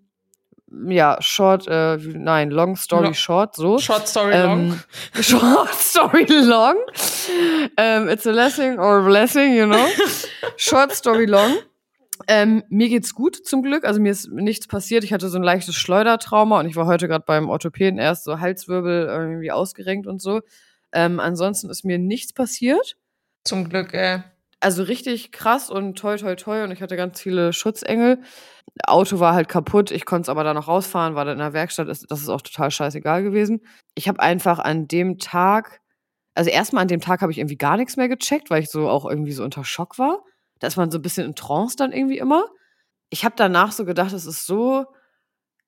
[0.86, 3.78] ja, short, äh, nein, long story Lo- short, so.
[3.78, 4.60] Short Story Long.
[4.60, 4.80] Ähm,
[5.22, 6.76] short story long.
[7.76, 9.86] Ähm, it's a blessing or a blessing, you know.
[10.56, 11.56] Short story long.
[12.28, 13.84] Ähm, mir geht's gut zum Glück.
[13.84, 15.02] Also mir ist nichts passiert.
[15.02, 18.38] Ich hatte so ein leichtes Schleudertrauma und ich war heute gerade beim Orthopäden erst so
[18.38, 20.40] Halswirbel irgendwie ausgerenkt und so.
[20.92, 22.96] Ähm, ansonsten ist mir nichts passiert.
[23.44, 24.22] Zum Glück, ey.
[24.60, 28.20] Also richtig krass und toi toi toi und ich hatte ganz viele Schutzengel.
[28.86, 31.54] Auto war halt kaputt, ich konnte es aber da noch rausfahren, war dann in der
[31.54, 33.62] Werkstatt, das ist auch total scheißegal gewesen.
[33.94, 35.80] Ich habe einfach an dem Tag,
[36.34, 38.88] also erstmal an dem Tag habe ich irgendwie gar nichts mehr gecheckt, weil ich so
[38.88, 40.20] auch irgendwie so unter Schock war.
[40.58, 42.44] Da ist man so ein bisschen in Trance dann irgendwie immer.
[43.08, 44.84] Ich habe danach so gedacht, es ist so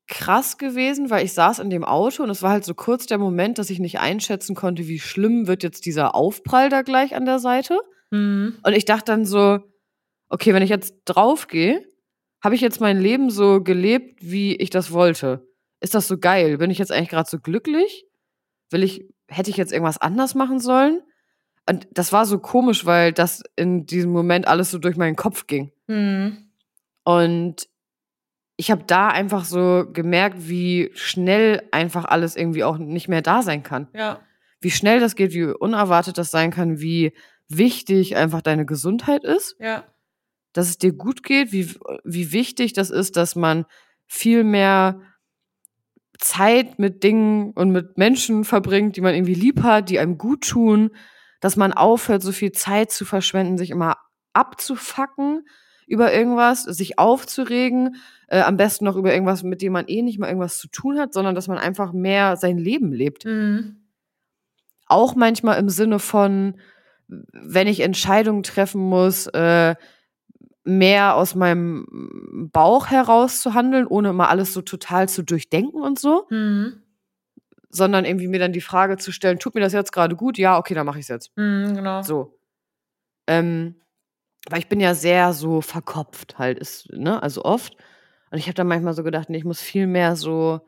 [0.09, 3.19] krass gewesen, weil ich saß in dem Auto und es war halt so kurz der
[3.19, 7.25] Moment, dass ich nicht einschätzen konnte, wie schlimm wird jetzt dieser Aufprall da gleich an
[7.25, 7.81] der Seite.
[8.11, 8.59] Mhm.
[8.62, 9.61] Und ich dachte dann so,
[10.29, 11.85] okay, wenn ich jetzt draufgehe,
[12.43, 15.47] habe ich jetzt mein Leben so gelebt, wie ich das wollte?
[15.81, 16.59] Ist das so geil?
[16.59, 18.05] Bin ich jetzt eigentlich gerade so glücklich?
[18.71, 21.03] Will ich, hätte ich jetzt irgendwas anders machen sollen?
[21.69, 25.47] Und das war so komisch, weil das in diesem Moment alles so durch meinen Kopf
[25.47, 25.73] ging.
[25.87, 26.51] Mhm.
[27.05, 27.69] Und
[28.62, 33.42] ich habe da einfach so gemerkt, wie schnell einfach alles irgendwie auch nicht mehr da
[33.42, 34.20] sein kann Ja.
[34.61, 37.12] wie schnell das geht, wie unerwartet das sein kann, wie
[37.48, 39.83] wichtig einfach deine Gesundheit ist, Ja.
[40.53, 43.66] dass es dir gut geht, wie, wie wichtig das ist, dass man
[44.07, 45.01] viel mehr
[46.18, 50.46] Zeit mit Dingen und mit Menschen verbringt, die man irgendwie lieb hat, die einem gut
[50.48, 50.90] tun,
[51.40, 53.96] dass man aufhört, so viel Zeit zu verschwenden, sich immer
[54.35, 55.44] abzufacken
[55.87, 57.97] über irgendwas, sich aufzuregen,
[58.29, 60.99] äh, am besten noch über irgendwas, mit dem man eh nicht mal irgendwas zu tun
[60.99, 63.77] hat, sondern dass man einfach mehr sein Leben lebt Mhm.
[64.87, 66.57] auch manchmal im Sinne von,
[67.09, 69.75] wenn ich Entscheidungen treffen muss, äh,
[70.64, 75.99] mehr aus meinem Bauch heraus zu handeln, ohne mal alles so total zu durchdenken und
[75.99, 76.83] so, Mhm.
[77.71, 80.38] sondern irgendwie mir dann die Frage zu stellen, tut mir das jetzt gerade gut?
[80.38, 81.33] Ja, okay, dann mache ich es jetzt.
[81.37, 82.03] Mhm, genau.
[82.03, 82.38] So.
[83.27, 83.77] Ähm,
[84.49, 87.77] weil ich bin ja sehr so verkopft halt, ist, ne, also oft.
[88.31, 90.61] Und ich habe dann manchmal so gedacht, nee, ich muss viel mehr so,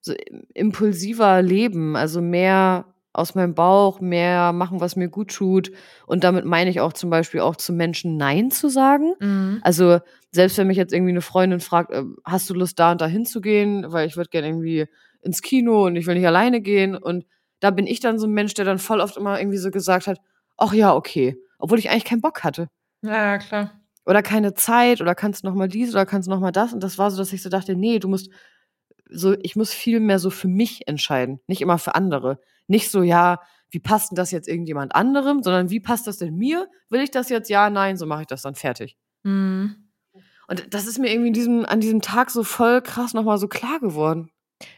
[0.00, 0.14] so
[0.54, 5.70] impulsiver leben, also mehr aus meinem Bauch, mehr machen, was mir gut tut.
[6.06, 9.14] Und damit meine ich auch zum Beispiel auch zu Menschen Nein zu sagen.
[9.20, 9.60] Mhm.
[9.62, 10.00] Also
[10.32, 13.06] selbst wenn mich jetzt irgendwie eine Freundin fragt, äh, hast du Lust da und da
[13.06, 14.86] hinzugehen, weil ich würde gerne irgendwie
[15.22, 16.96] ins Kino und ich will nicht alleine gehen.
[16.96, 17.24] Und
[17.60, 20.08] da bin ich dann so ein Mensch, der dann voll oft immer irgendwie so gesagt
[20.08, 20.18] hat,
[20.56, 21.36] ach ja, okay.
[21.58, 22.68] Obwohl ich eigentlich keinen Bock hatte.
[23.02, 23.80] Ja, klar.
[24.06, 26.72] Oder keine Zeit oder kannst noch mal dies oder kannst noch mal das.
[26.72, 28.30] Und das war so, dass ich so dachte, nee, du musst
[29.10, 32.40] so, ich muss viel mehr so für mich entscheiden, nicht immer für andere.
[32.66, 33.40] Nicht so, ja,
[33.70, 36.68] wie passt denn das jetzt irgendjemand anderem, sondern wie passt das denn mir?
[36.88, 37.50] Will ich das jetzt?
[37.50, 38.96] Ja, nein, so mache ich das dann fertig.
[39.22, 39.90] Mhm.
[40.46, 43.48] Und das ist mir irgendwie in diesem, an diesem Tag so voll krass nochmal so
[43.48, 44.30] klar geworden.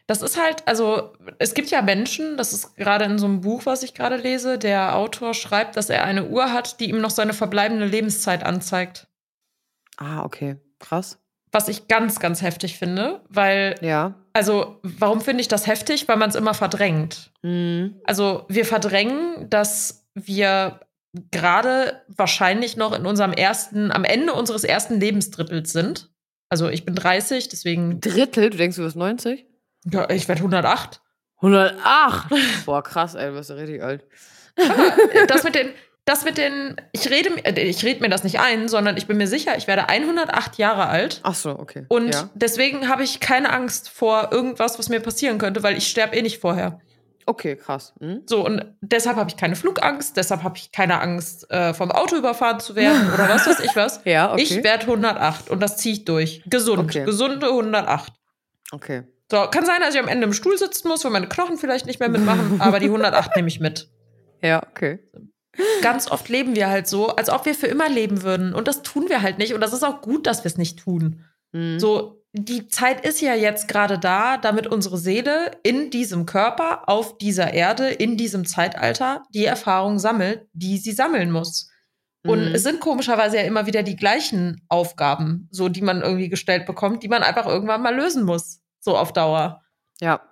[0.07, 3.67] Das ist halt, also es gibt ja Menschen, das ist gerade in so einem Buch,
[3.67, 7.11] was ich gerade lese, der Autor schreibt, dass er eine Uhr hat, die ihm noch
[7.11, 9.09] seine verbleibende Lebenszeit anzeigt.
[9.97, 10.57] Ah, okay.
[10.79, 11.19] Krass.
[11.53, 14.15] Was ich ganz, ganz heftig finde, weil, Ja.
[14.33, 16.07] also warum finde ich das heftig?
[16.09, 17.33] Weil man es immer verdrängt.
[17.43, 18.01] Mhm.
[18.05, 20.81] Also wir verdrängen, dass wir
[21.31, 26.11] gerade wahrscheinlich noch in unserem ersten, am Ende unseres ersten Lebensdrittels sind.
[26.49, 29.47] Also ich bin 30, deswegen, Drittel, du denkst, du bist 90?
[29.90, 31.01] Ja, ich werde 108.
[31.37, 32.27] 108!
[32.64, 34.05] Boah, krass, ey, du bist ja richtig alt.
[35.29, 35.70] das mit den,
[36.07, 39.07] das mit den, ich rede, mir- äh, ich rede mir das nicht ein, sondern ich
[39.07, 41.20] bin mir sicher, ich werde 108 Jahre alt.
[41.25, 41.85] Ach so, okay.
[41.88, 42.31] Und ja.
[42.35, 46.22] deswegen habe ich keine Angst vor irgendwas, was mir passieren könnte, weil ich sterbe eh
[46.22, 46.81] nicht vorher.
[47.29, 47.92] Okay, krass.
[47.99, 48.22] Hm?
[48.27, 52.14] So, und deshalb habe ich keine Flugangst, deshalb habe ich keine Angst, äh, vom Auto
[52.16, 54.01] überfahren zu werden oder was weiß ich was.
[54.05, 54.42] Ja, okay.
[54.42, 56.42] Ich werde 108 und das ziehe ich durch.
[56.46, 56.79] Gesund.
[56.79, 57.05] Okay.
[57.05, 58.12] Gesunde 108.
[58.72, 59.03] okay.
[59.31, 61.87] So, kann sein, dass ich am Ende im Stuhl sitzen muss, weil meine Knochen vielleicht
[61.87, 63.89] nicht mehr mitmachen, aber die 108 nehme ich mit.
[64.43, 65.01] Ja, okay.
[65.83, 68.55] Ganz oft leben wir halt so, als ob wir für immer leben würden.
[68.55, 69.55] Und das tun wir halt nicht.
[69.55, 71.25] Und das ist auch gut, dass wir es nicht tun.
[71.53, 71.81] Hm.
[71.81, 77.17] So, die Zeit ist ja jetzt gerade da, damit unsere Seele in diesem Körper, auf
[77.17, 81.71] dieser Erde, in diesem Zeitalter die Erfahrung sammelt, die sie sammeln muss.
[82.27, 82.55] Und Mhm.
[82.55, 87.03] es sind komischerweise ja immer wieder die gleichen Aufgaben, so die man irgendwie gestellt bekommt,
[87.03, 89.62] die man einfach irgendwann mal lösen muss, so auf Dauer.
[90.01, 90.22] Ja.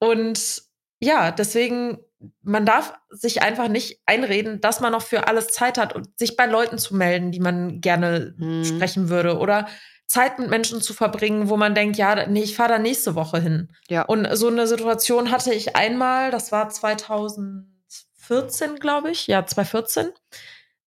[0.00, 0.62] Und
[1.00, 1.98] ja, deswegen,
[2.42, 6.36] man darf sich einfach nicht einreden, dass man noch für alles Zeit hat und sich
[6.36, 8.64] bei Leuten zu melden, die man gerne Hm.
[8.64, 9.68] sprechen würde oder
[10.06, 13.40] Zeit mit Menschen zu verbringen, wo man denkt, ja, nee, ich fahre da nächste Woche
[13.40, 13.70] hin.
[13.88, 14.02] Ja.
[14.02, 20.10] Und so eine Situation hatte ich einmal, das war 2014, glaube ich, ja, 2014.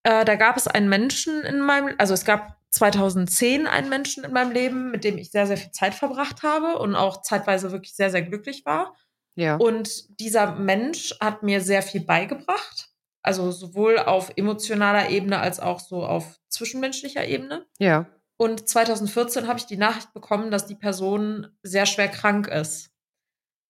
[0.07, 4.31] Äh, da gab es einen Menschen in meinem, also es gab 2010 einen Menschen in
[4.31, 7.93] meinem Leben, mit dem ich sehr, sehr viel Zeit verbracht habe und auch zeitweise wirklich
[7.93, 8.95] sehr, sehr glücklich war.
[9.35, 9.57] Ja.
[9.57, 12.89] Und dieser Mensch hat mir sehr viel beigebracht.
[13.21, 17.65] Also sowohl auf emotionaler Ebene als auch so auf zwischenmenschlicher Ebene.
[17.77, 18.05] ja.
[18.39, 22.91] Und 2014 habe ich die Nachricht bekommen, dass die Person sehr schwer krank ist.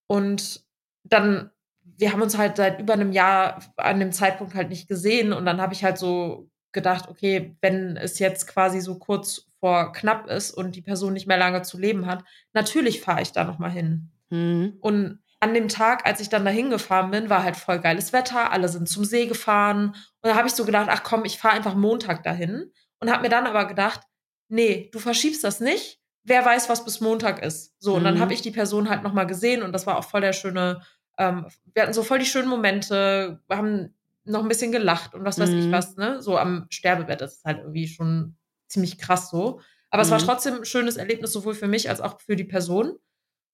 [0.07, 0.65] Und
[1.05, 1.51] dann,
[1.97, 5.33] wir haben uns halt seit über einem Jahr an dem Zeitpunkt halt nicht gesehen.
[5.33, 9.91] Und dann habe ich halt so gedacht, okay, wenn es jetzt quasi so kurz vor
[9.93, 13.43] knapp ist und die Person nicht mehr lange zu leben hat, natürlich fahre ich da
[13.43, 14.11] nochmal hin.
[14.29, 14.77] Hm.
[14.79, 18.51] Und an dem Tag, als ich dann dahin gefahren bin, war halt voll geiles Wetter,
[18.51, 19.89] alle sind zum See gefahren.
[20.21, 22.71] Und da habe ich so gedacht, ach komm, ich fahre einfach Montag dahin.
[22.99, 24.01] Und habe mir dann aber gedacht,
[24.49, 25.99] nee, du verschiebst das nicht.
[26.23, 27.73] Wer weiß, was bis Montag ist.
[27.79, 28.19] So, und dann Mhm.
[28.19, 30.81] habe ich die Person halt nochmal gesehen und das war auch voll der schöne,
[31.17, 33.93] ähm, wir hatten so voll die schönen Momente, wir haben
[34.25, 35.71] noch ein bisschen gelacht und was weiß ich Mhm.
[35.71, 36.21] was, ne?
[36.21, 38.35] So am Sterbebett ist halt irgendwie schon
[38.67, 39.61] ziemlich krass so.
[39.89, 40.25] Aber es war Mhm.
[40.25, 42.97] trotzdem ein schönes Erlebnis, sowohl für mich als auch für die Person.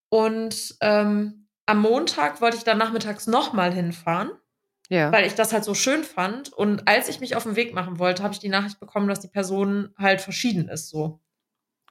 [0.09, 4.31] Und ähm, am Montag wollte ich dann nachmittags nochmal hinfahren,
[4.89, 5.11] Ja.
[5.11, 6.51] weil ich das halt so schön fand.
[6.53, 9.19] Und als ich mich auf den Weg machen wollte, habe ich die Nachricht bekommen, dass
[9.21, 11.19] die Person halt verschieden ist so.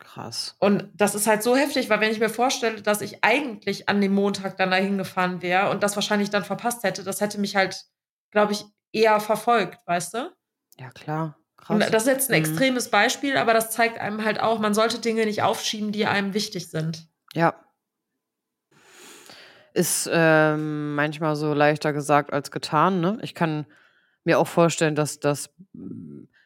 [0.05, 0.57] Krass.
[0.59, 4.01] Und das ist halt so heftig, weil wenn ich mir vorstelle, dass ich eigentlich an
[4.01, 7.55] dem Montag dann dahin gefahren wäre und das wahrscheinlich dann verpasst hätte, das hätte mich
[7.57, 7.85] halt,
[8.31, 10.33] glaube ich, eher verfolgt, weißt du?
[10.79, 11.38] Ja, klar.
[11.57, 11.71] Krass.
[11.71, 12.45] Und das ist jetzt ein Mhm.
[12.47, 16.35] extremes Beispiel, aber das zeigt einem halt auch, man sollte Dinge nicht aufschieben, die einem
[16.35, 17.09] wichtig sind.
[17.35, 17.55] Ja.
[19.75, 23.19] Ist ähm, manchmal so leichter gesagt als getan, ne?
[23.23, 23.67] Ich kann
[24.25, 25.49] mir auch vorstellen, dass das,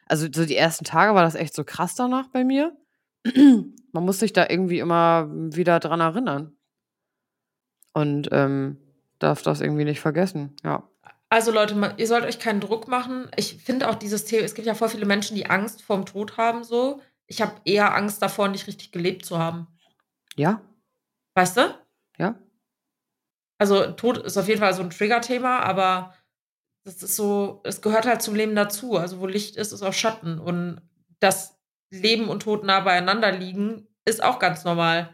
[0.05, 2.77] also so die ersten Tage war das echt so krass danach bei mir.
[3.91, 6.55] Man muss sich da irgendwie immer wieder dran erinnern.
[7.93, 8.77] Und ähm,
[9.19, 10.87] darf das irgendwie nicht vergessen, ja.
[11.29, 13.29] Also Leute, ihr sollt euch keinen Druck machen.
[13.35, 16.37] Ich finde auch dieses Thema, es gibt ja voll viele Menschen, die Angst vorm Tod
[16.37, 17.01] haben, so.
[17.25, 19.67] Ich habe eher Angst davor, nicht richtig gelebt zu haben.
[20.35, 20.61] Ja,
[21.37, 21.61] Weißt du?
[22.17, 22.33] ja.
[23.59, 26.15] Also Tod ist auf jeden Fall so ein Trigger-Thema, aber
[26.83, 28.97] das ist so, es gehört halt zum Leben dazu.
[28.97, 30.39] Also wo Licht ist, ist auch Schatten.
[30.39, 30.81] Und
[31.19, 31.56] das
[31.89, 35.09] Leben und Tod nah beieinander liegen, ist auch ganz normal.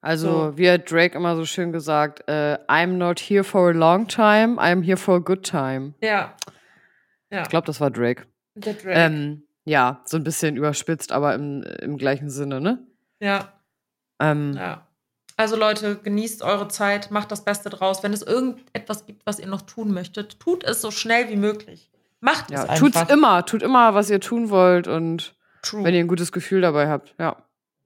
[0.00, 0.58] Also, So.
[0.58, 4.60] wie hat Drake immer so schön gesagt, äh, I'm not here for a long time,
[4.60, 5.94] I'm here for a good time.
[6.02, 6.34] Ja.
[7.30, 7.42] Ja.
[7.42, 8.24] Ich glaube, das war Drake.
[8.54, 8.92] der Drake.
[8.92, 12.86] Ähm, ja, so ein bisschen überspitzt, aber im, im gleichen Sinne, ne?
[13.20, 13.52] ja.
[14.20, 14.86] Ähm, Ja.
[15.36, 18.04] Also Leute, genießt eure Zeit, macht das Beste draus.
[18.04, 21.90] Wenn es irgendetwas gibt, was ihr noch tun möchtet, tut es so schnell wie möglich.
[22.20, 22.78] Macht ja, es einfach.
[22.78, 25.33] tut's immer, tut immer, was ihr tun wollt und
[25.64, 25.82] True.
[25.84, 27.36] wenn ihr ein gutes Gefühl dabei habt, ja.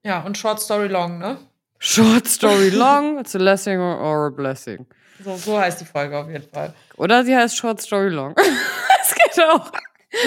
[0.03, 1.37] ja, und Short Story Long, ne?
[1.79, 4.85] Short story long, it's a blessing or a blessing.
[5.23, 6.73] So, so heißt die Folge auf jeden Fall.
[6.97, 8.35] Oder sie heißt Short Story Long.
[9.01, 9.71] Es geht auch.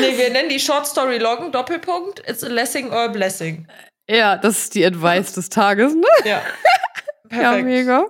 [0.00, 3.66] Nee, wir nennen die Short Story Long, Doppelpunkt, it's a blessing or a blessing.
[4.08, 6.06] Ja, das ist die Advice des Tages, ne?
[6.24, 6.40] Ja.
[7.30, 7.64] Ja, Perfekt.
[7.66, 8.06] mega.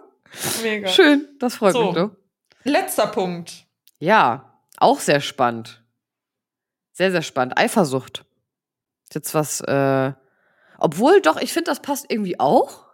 [0.63, 0.89] mega.
[0.89, 1.87] Schön, das freut So.
[1.87, 2.11] mich doch.
[2.65, 3.65] Letzter Punkt.
[3.99, 5.83] Ja, auch sehr spannend.
[6.93, 7.59] Sehr, sehr spannend.
[7.59, 8.25] Eifersucht.
[9.15, 10.13] Jetzt was, äh,
[10.79, 12.87] obwohl doch, ich finde, das passt irgendwie auch.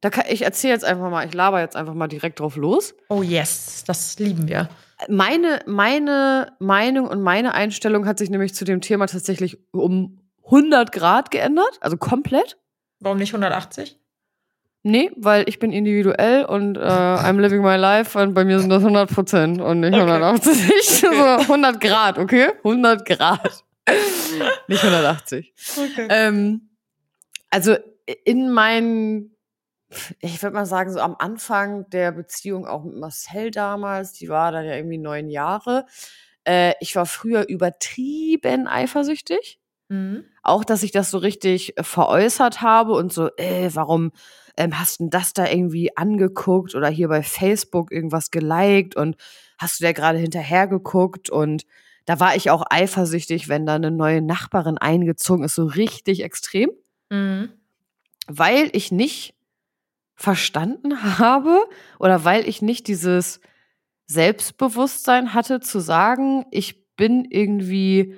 [0.00, 2.94] Da kann, ich erzähle jetzt einfach mal, ich laber jetzt einfach mal direkt drauf los.
[3.08, 4.68] Oh yes, das lieben wir.
[5.08, 10.92] Meine, meine Meinung und meine Einstellung hat sich nämlich zu dem Thema tatsächlich um 100
[10.92, 12.58] Grad geändert, also komplett.
[13.00, 13.98] Warum nicht 180?
[14.84, 18.70] Nee, weil ich bin individuell und äh, I'm living my life und bei mir sind
[18.70, 20.02] das 100 Prozent und nicht Okay.
[20.02, 20.82] 180.
[20.82, 22.48] so 100 Grad, okay?
[22.64, 23.64] 100 Grad.
[24.68, 25.54] nicht 180.
[25.76, 26.06] Okay.
[26.10, 26.70] Ähm,
[27.50, 27.76] also
[28.24, 29.36] in meinen,
[30.20, 34.52] ich würde mal sagen, so am Anfang der Beziehung auch mit Marcel damals, die war
[34.52, 35.86] dann ja irgendwie neun Jahre.
[36.44, 39.58] Äh, ich war früher übertrieben eifersüchtig
[39.92, 40.24] Mhm.
[40.42, 44.12] auch, dass ich das so richtig veräußert habe und so, äh, warum
[44.56, 49.16] ähm, hast du denn das da irgendwie angeguckt oder hier bei Facebook irgendwas geliked und
[49.58, 51.66] hast du da gerade hinterher geguckt und
[52.04, 56.70] da war ich auch eifersüchtig, wenn da eine neue Nachbarin eingezogen ist, so richtig extrem,
[57.10, 57.50] Mhm.
[58.26, 59.34] weil ich nicht
[60.14, 61.64] verstanden habe
[61.98, 63.40] oder weil ich nicht dieses
[64.06, 68.14] Selbstbewusstsein hatte zu sagen, ich bin irgendwie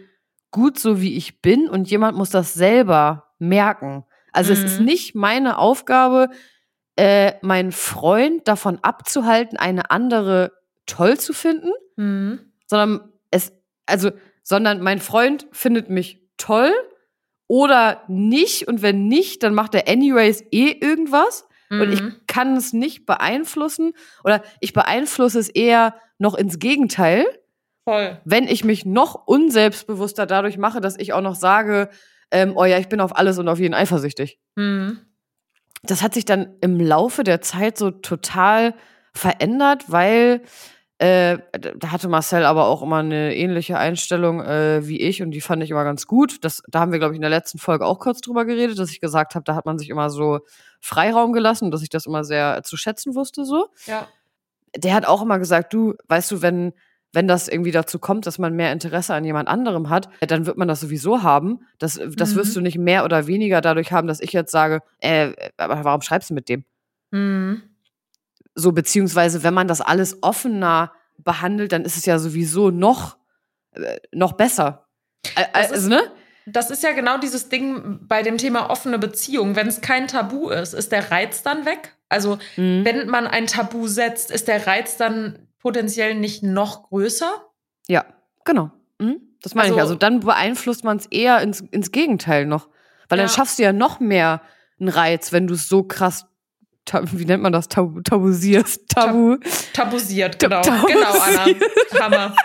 [0.50, 4.04] gut so wie ich bin und jemand muss das selber merken.
[4.32, 4.84] Also es ist Mhm.
[4.86, 6.28] nicht meine Aufgabe,
[6.96, 10.52] äh, meinen Freund davon abzuhalten, eine andere
[10.86, 12.52] toll zu finden, Mhm.
[12.66, 13.52] sondern es,
[13.86, 14.10] also,
[14.42, 16.72] sondern mein Freund findet mich toll
[17.46, 22.14] oder nicht und wenn nicht, dann macht er anyways eh irgendwas und ich Mhm.
[22.26, 23.92] kann es nicht beeinflussen
[24.22, 27.26] oder ich beeinflusse es eher noch ins Gegenteil,
[27.84, 28.20] Voll.
[28.24, 31.88] wenn ich mich noch unselbstbewusster dadurch mache, dass ich auch noch sage,
[32.30, 34.38] ähm, oh ja, ich bin auf alles und auf jeden eifersüchtig.
[34.56, 35.00] Mhm.
[35.82, 38.74] Das hat sich dann im Laufe der Zeit so total
[39.12, 40.40] verändert, weil
[40.98, 45.40] äh, da hatte Marcel aber auch immer eine ähnliche Einstellung äh, wie ich und die
[45.40, 46.44] fand ich immer ganz gut.
[46.44, 48.90] Das, da haben wir, glaube ich, in der letzten Folge auch kurz drüber geredet, dass
[48.90, 50.40] ich gesagt habe, da hat man sich immer so
[50.80, 54.06] Freiraum gelassen, dass ich das immer sehr zu schätzen wusste so Ja.
[54.76, 56.72] der hat auch immer gesagt, du, weißt du, wenn,
[57.12, 60.56] wenn das irgendwie dazu kommt, dass man mehr Interesse an jemand anderem hat, dann wird
[60.58, 61.60] man das sowieso haben.
[61.78, 62.36] Das, das Mhm.
[62.36, 66.02] wirst du nicht mehr oder weniger dadurch haben, dass ich jetzt sage, äh, aber warum
[66.02, 66.64] schreibst du mit dem?
[67.10, 67.62] Mhm.
[68.54, 73.16] So, beziehungsweise, wenn man das alles offener behandelt, dann ist es ja sowieso noch,
[73.72, 74.86] äh, noch besser.
[75.34, 76.02] Das also, ist- ne?
[76.46, 79.56] Das ist ja genau dieses Ding bei dem Thema offene Beziehung.
[79.56, 81.96] Wenn es kein Tabu ist, ist der Reiz dann weg?
[82.10, 82.84] Also, Mhm.
[82.84, 87.46] wenn man ein Tabu setzt, ist der Reiz dann potenziell nicht noch größer?
[87.88, 88.04] Ja,
[88.44, 88.70] genau.
[88.98, 89.20] Mhm.
[89.42, 89.72] Das meine ich.
[89.72, 92.68] Also- Also dann beeinflusst man es eher ins, ins Gegenteil noch.
[93.08, 93.32] Weil dann Ja.
[93.32, 94.42] schaffst du ja noch mehr
[94.78, 96.26] einen Reiz, wenn du es so krass,
[97.12, 98.88] wie nennt man das, tabu, tabusierst.
[98.88, 99.36] Tabu.
[99.72, 100.62] Tabusiert, Ta- genau.
[100.62, 100.92] tabusiert.
[100.92, 102.00] Genau, Anna.
[102.04, 102.36] Hammer.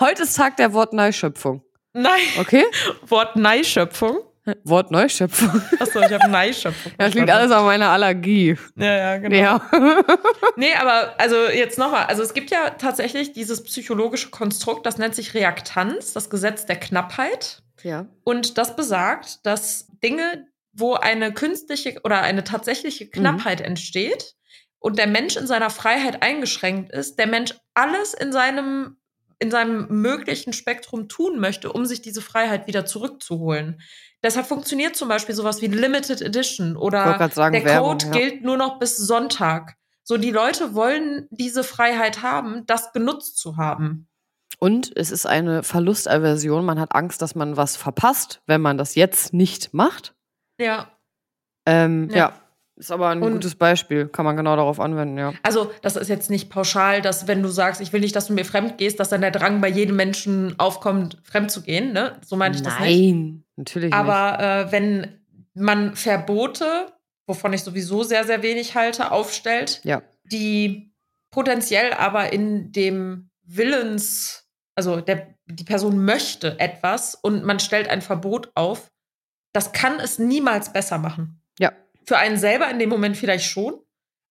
[0.00, 1.62] Heute ist Tag der Wortneuschöpfung.
[1.92, 2.64] Nein, Okay?
[3.08, 4.18] Wort Neischöpfung.
[4.64, 5.60] Wortneuschöpfung.
[5.80, 6.92] Achso, ich habe Neischöpfung.
[7.00, 8.56] Ja, das liegt alles an meiner Allergie.
[8.76, 9.34] Ja, ja, genau.
[9.36, 9.60] Ja.
[10.56, 12.04] Nee, aber also jetzt nochmal.
[12.06, 16.76] Also es gibt ja tatsächlich dieses psychologische Konstrukt, das nennt sich Reaktanz, das Gesetz der
[16.76, 17.62] Knappheit.
[17.82, 18.06] ja.
[18.24, 20.46] Und das besagt, dass Dinge,
[20.76, 24.34] wo eine künstliche oder eine tatsächliche Knappheit entsteht
[24.78, 28.98] und der Mensch in seiner Freiheit eingeschränkt ist, der Mensch alles in seinem,
[29.38, 33.80] in seinem möglichen Spektrum tun möchte, um sich diese Freiheit wieder zurückzuholen.
[34.22, 37.92] Deshalb funktioniert zum Beispiel sowas wie Limited Edition oder sagen, der Werbung.
[37.92, 38.12] Code ja.
[38.12, 39.76] gilt nur noch bis Sonntag.
[40.02, 44.08] So, die Leute wollen diese Freiheit haben, das genutzt zu haben.
[44.58, 46.64] Und es ist eine Verlustaversion.
[46.64, 50.14] Man hat Angst, dass man was verpasst, wenn man das jetzt nicht macht.
[50.60, 50.90] Ja.
[51.66, 52.16] Ähm, Ja.
[52.16, 52.32] ja.
[52.78, 54.06] Ist aber ein Und- gutes Beispiel.
[54.06, 55.32] Kann man genau darauf anwenden, ja.
[55.42, 58.34] Also, das ist jetzt nicht pauschal, dass wenn du sagst, ich will nicht, dass du
[58.34, 62.20] mir fremd gehst, dass dann der Drang bei jedem Menschen aufkommt, fremd zu gehen, ne?
[62.22, 62.90] So meine ich das nicht.
[63.14, 63.94] Nein, natürlich nicht.
[63.98, 65.20] Aber äh, wenn
[65.54, 66.92] man Verbote,
[67.26, 70.02] wovon ich sowieso sehr, sehr wenig halte, aufstellt, Ja.
[70.24, 70.92] die
[71.30, 78.02] potenziell aber in dem Willens, also der, die Person möchte etwas und man stellt ein
[78.02, 78.90] Verbot auf,
[79.56, 81.40] das kann es niemals besser machen.
[81.58, 81.72] Ja.
[82.04, 83.74] Für einen selber in dem Moment vielleicht schon,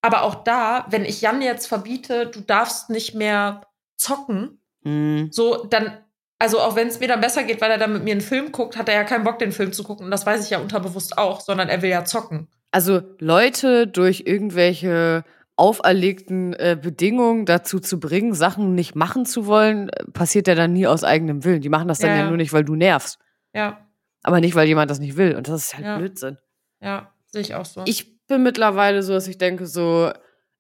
[0.02, 3.62] aber auch da, wenn ich Jan jetzt verbiete, du darfst nicht mehr
[3.98, 5.30] zocken, Mhm.
[5.32, 5.98] so, dann,
[6.38, 8.52] also auch wenn es mir dann besser geht, weil er dann mit mir einen Film
[8.52, 10.06] guckt, hat er ja keinen Bock, den Film zu gucken.
[10.06, 12.48] Und das weiß ich ja unterbewusst auch, sondern er will ja zocken.
[12.72, 15.24] Also Leute durch irgendwelche
[15.56, 20.74] auferlegten äh, Bedingungen dazu zu bringen, Sachen nicht machen zu wollen, äh, passiert ja dann
[20.74, 21.62] nie aus eigenem Willen.
[21.62, 22.28] Die machen das dann Ja, ja, ja.
[22.28, 23.18] nur nicht, weil du nervst.
[23.54, 23.85] Ja,
[24.26, 25.36] Aber nicht, weil jemand das nicht will.
[25.36, 25.98] Und das ist halt Ja.
[26.00, 26.38] Blödsinn.
[26.82, 27.84] ja, sehe ich auch so.
[27.86, 30.12] Ich bin mittlerweile so, dass ich denke, so,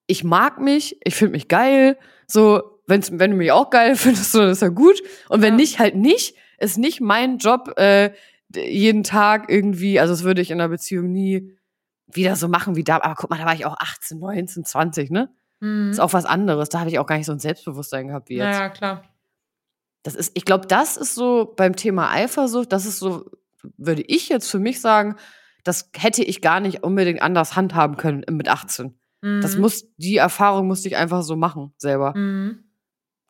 [0.05, 1.97] ich mag mich, ich finde mich geil.
[2.27, 5.01] So, wenn's, wenn du mich auch geil findest, so, ist ja gut.
[5.29, 5.57] Und wenn Ja.
[5.57, 6.35] nicht, halt nicht.
[6.59, 8.11] Ist nicht mein Job, äh,
[8.55, 11.57] jeden Tag irgendwie, also das würde ich in einer Beziehung nie
[12.07, 12.97] wieder so machen wie da.
[13.01, 15.29] Aber guck mal, da war ich auch 18, 19, 20, ne?
[15.59, 15.89] Mhm.
[15.89, 16.69] Ist auch was anderes.
[16.69, 18.45] Da habe ich auch gar nicht so ein Selbstbewusstsein gehabt wie jetzt.
[18.45, 19.03] Naja, klar.
[20.03, 23.25] Das ist, ich glaube, das ist so beim Thema Eifersucht, das ist so,
[23.77, 25.15] würde ich jetzt für mich sagen,
[25.63, 28.97] das hätte ich gar nicht unbedingt anders handhaben können mit 18.
[29.21, 29.41] Mhm.
[29.41, 32.15] Das muss, die Erfahrung musste ich einfach so machen, selber.
[32.15, 32.63] Mhm.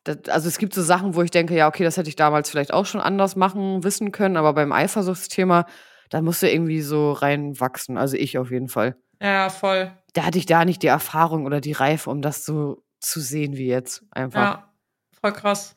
[0.04, 2.50] Das, also es gibt so Sachen, wo ich denke, ja, okay, das hätte ich damals
[2.50, 5.66] vielleicht auch schon anders machen, wissen können, aber beim Eifersuchtsthema,
[6.10, 7.96] da musst du irgendwie so reinwachsen.
[7.96, 8.96] Also ich auf jeden Fall.
[9.20, 9.90] Ja, voll.
[10.12, 13.56] Da hatte ich da nicht die Erfahrung oder die Reife, um das so zu sehen
[13.56, 14.04] wie jetzt.
[14.10, 14.40] Einfach.
[14.40, 14.72] Ja,
[15.20, 15.75] voll krass.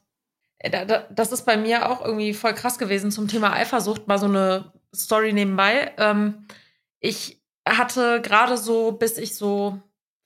[0.60, 4.08] Äh, da- da- Das ist bei mir auch irgendwie voll krass gewesen zum Thema Eifersucht.
[4.08, 5.94] Mal so eine Story nebenbei.
[5.98, 6.46] Ähm,
[7.00, 9.80] ich hatte gerade so, bis ich so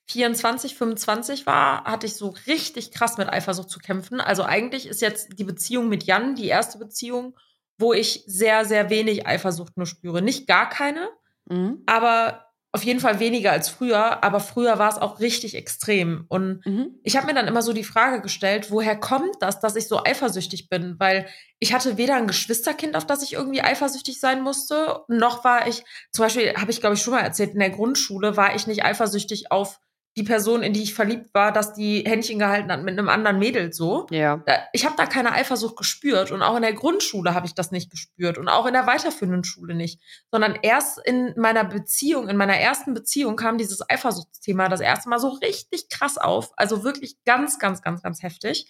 [0.10, 4.20] 24, 25 war, hatte ich so richtig krass mit Eifersucht zu kämpfen.
[4.22, 7.38] Also eigentlich ist jetzt die Beziehung mit Jan die erste Beziehung,
[7.78, 10.22] wo ich sehr, sehr wenig Eifersucht nur spüre.
[10.22, 11.10] Nicht gar keine,
[11.50, 11.84] Mhm.
[11.86, 12.46] aber
[12.76, 14.24] auf jeden Fall weniger als früher.
[14.24, 16.26] Aber früher war es auch richtig extrem.
[16.28, 17.00] Und Mhm.
[17.04, 20.04] ich habe mir dann immer so die Frage gestellt, woher kommt das, dass ich so
[20.04, 20.96] eifersüchtig bin?
[20.98, 21.28] Weil
[21.60, 25.84] ich hatte weder ein Geschwisterkind, auf das ich irgendwie eifersüchtig sein musste, noch war ich,
[26.12, 28.84] zum Beispiel habe ich, glaube ich, schon mal erzählt, in der Grundschule war ich nicht
[28.84, 29.80] eifersüchtig auf
[30.16, 33.40] die Person, in die ich verliebt war, dass die Händchen gehalten hat mit einem anderen
[33.40, 34.06] Mädel so.
[34.12, 34.44] Ja.
[34.72, 37.90] Ich habe da keine Eifersucht gespürt und auch in der Grundschule habe ich das nicht
[37.90, 40.00] gespürt und auch in der weiterführenden Schule nicht,
[40.32, 45.20] sondern erst in meiner Beziehung, in meiner ersten Beziehung kam dieses Eifersuchtsthema das erste Mal
[45.20, 48.70] so richtig krass auf, also wirklich ganz, ganz, ganz, ganz heftig,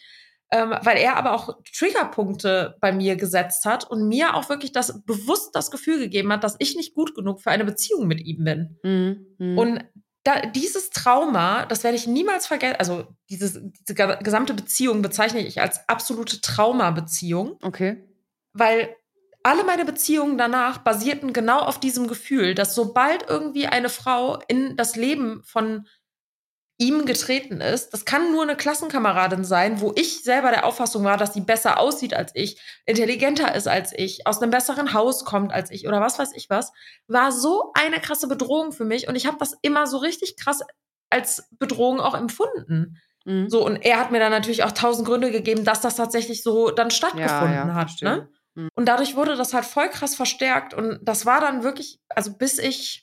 [0.49, 5.03] ähm, weil er aber auch Triggerpunkte bei mir gesetzt hat und mir auch wirklich das
[5.03, 8.45] bewusst das Gefühl gegeben hat, dass ich nicht gut genug für eine Beziehung mit ihm
[8.45, 8.79] bin.
[8.83, 9.25] Mhm.
[9.39, 9.57] Mhm.
[9.57, 9.83] Und
[10.23, 12.77] da, dieses Trauma, das werde ich niemals vergessen.
[12.79, 18.03] Also dieses, diese gesamte Beziehung bezeichne ich als absolute Traumabeziehung, okay.
[18.53, 18.95] weil
[19.43, 24.77] alle meine Beziehungen danach basierten genau auf diesem Gefühl, dass sobald irgendwie eine Frau in
[24.77, 25.85] das Leben von
[26.77, 31.17] ihm getreten ist, das kann nur eine Klassenkameradin sein, wo ich selber der Auffassung war,
[31.17, 35.53] dass sie besser aussieht als ich, intelligenter ist als ich, aus einem besseren Haus kommt
[35.53, 36.71] als ich oder was weiß ich was,
[37.07, 40.61] war so eine krasse Bedrohung für mich und ich habe das immer so richtig krass
[41.09, 42.97] als Bedrohung auch empfunden.
[43.25, 43.49] Mhm.
[43.49, 46.71] So und er hat mir dann natürlich auch tausend Gründe gegeben, dass das tatsächlich so
[46.71, 47.89] dann stattgefunden ja, hat.
[47.89, 48.09] verstehe.
[48.09, 48.29] Ne?
[48.55, 48.69] Mhm.
[48.75, 52.57] Und dadurch wurde das halt voll krass verstärkt und das war dann wirklich, also bis
[52.57, 53.02] ich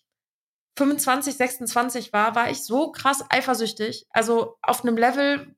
[0.76, 5.54] 25, 26 war, war ich so krass eifersüchtig, also auf einem Level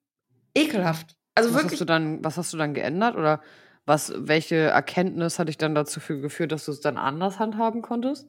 [0.54, 1.16] ekelhaft.
[1.34, 3.40] Also was hast wirklich du dann, was hast du dann geändert oder
[3.84, 8.28] was, welche Erkenntnis hat dich dann dazu geführt, dass du es dann anders handhaben konntest?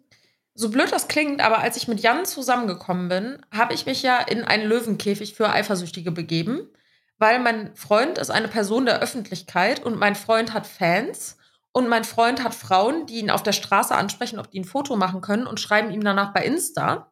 [0.56, 4.20] So blöd das klingt, aber als ich mit Jan zusammengekommen bin, habe ich mich ja
[4.20, 6.70] in einen Löwenkäfig für Eifersüchtige begeben,
[7.18, 11.38] weil mein Freund ist eine Person der Öffentlichkeit und mein Freund hat Fans
[11.74, 14.96] und mein Freund hat Frauen, die ihn auf der Straße ansprechen, ob die ein Foto
[14.96, 17.12] machen können und schreiben ihm danach bei Insta.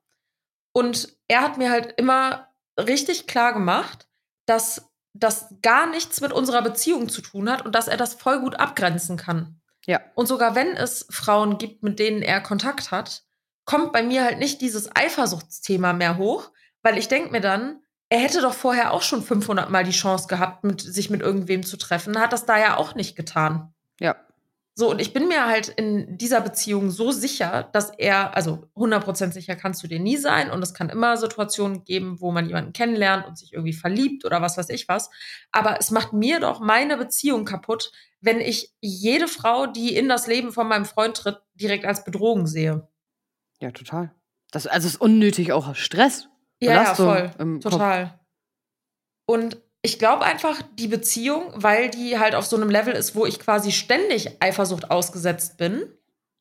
[0.72, 2.48] Und er hat mir halt immer
[2.80, 4.08] richtig klar gemacht,
[4.46, 8.40] dass das gar nichts mit unserer Beziehung zu tun hat und dass er das voll
[8.40, 9.60] gut abgrenzen kann.
[9.88, 10.00] Ja.
[10.14, 13.24] Und sogar wenn es Frauen gibt, mit denen er Kontakt hat,
[13.66, 16.52] kommt bei mir halt nicht dieses Eifersuchtsthema mehr hoch,
[16.84, 20.28] weil ich denke mir dann, er hätte doch vorher auch schon 500 Mal die Chance
[20.28, 23.74] gehabt, mit, sich mit irgendwem zu treffen, hat das da ja auch nicht getan.
[24.00, 24.18] Ja.
[24.82, 29.32] So, und ich bin mir halt in dieser Beziehung so sicher, dass er, also 100%
[29.32, 32.74] sicher kannst du dir nie sein und es kann immer Situationen geben, wo man jemanden
[32.74, 35.12] kennenlernt und sich irgendwie verliebt oder was weiß ich was.
[35.52, 40.26] Aber es macht mir doch meine Beziehung kaputt, wenn ich jede Frau, die in das
[40.26, 42.88] Leben von meinem Freund tritt, direkt als Bedrohung sehe.
[43.60, 44.16] Ja, total.
[44.50, 46.28] Das, also es ist unnötig auch Stress.
[46.60, 47.32] Ja, ja, Belastung voll.
[47.38, 47.74] im Kopf.
[47.74, 48.20] Total.
[49.28, 53.26] Und ich glaube einfach, die Beziehung, weil die halt auf so einem Level ist, wo
[53.26, 55.84] ich quasi ständig Eifersucht ausgesetzt bin,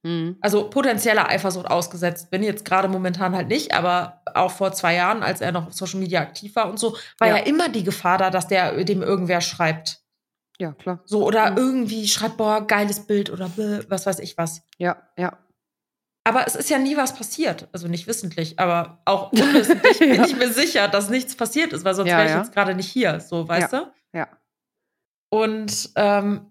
[0.02, 0.38] Mhm.
[0.40, 5.22] also potenzieller Eifersucht ausgesetzt bin, jetzt gerade momentan halt nicht, aber auch vor zwei Jahren,
[5.22, 7.42] als er noch auf Social Media aktiv war und so, war ja, Ja.
[7.42, 10.00] immer die Gefahr da, dass der dem irgendwer schreibt.
[10.58, 11.00] Ja, klar.
[11.04, 11.56] So, oder Mhm.
[11.58, 13.50] irgendwie schreibt, boah, geiles Bild oder
[13.88, 14.62] was weiß ich was.
[14.78, 15.36] Ja, ja.
[16.24, 17.68] Aber es ist ja nie was passiert.
[17.72, 20.24] Also nicht wissentlich, aber auch unwissentlich bin Ja.
[20.26, 22.38] ich mir sicher, dass nichts passiert ist, weil sonst Ja, wäre ich ja.
[22.38, 23.92] jetzt gerade nicht hier, so, weißt du?
[24.12, 24.28] Ja.
[25.30, 26.46] Und ähm,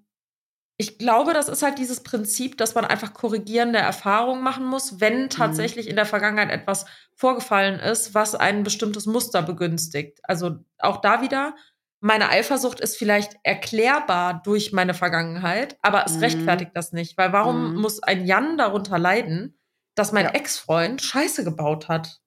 [0.77, 5.23] ich glaube, das ist halt dieses Prinzip, dass man einfach korrigierende Erfahrungen machen muss, wenn
[5.23, 5.29] Mhm.
[5.29, 10.19] tatsächlich in der Vergangenheit etwas vorgefallen ist, was ein bestimmtes Muster begünstigt.
[10.23, 11.53] Also auch da wieder,
[11.99, 16.19] meine Eifersucht ist vielleicht erklärbar durch meine Vergangenheit, aber es Mhm.
[16.23, 17.17] rechtfertigt das nicht.
[17.17, 17.81] Weil warum Mhm.
[17.81, 19.58] muss ein Jan darunter leiden,
[19.99, 20.31] dass mein Ja.
[20.31, 22.19] Ex-Freund Scheiße gebaut hat?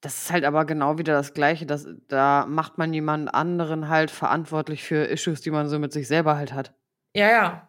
[0.00, 1.66] Das ist halt aber genau wieder das Gleiche.
[1.66, 6.06] dass da macht man jemanden anderen halt verantwortlich für Issues, die man so mit sich
[6.08, 6.74] selber halt hat.
[7.14, 7.68] Ja, ja.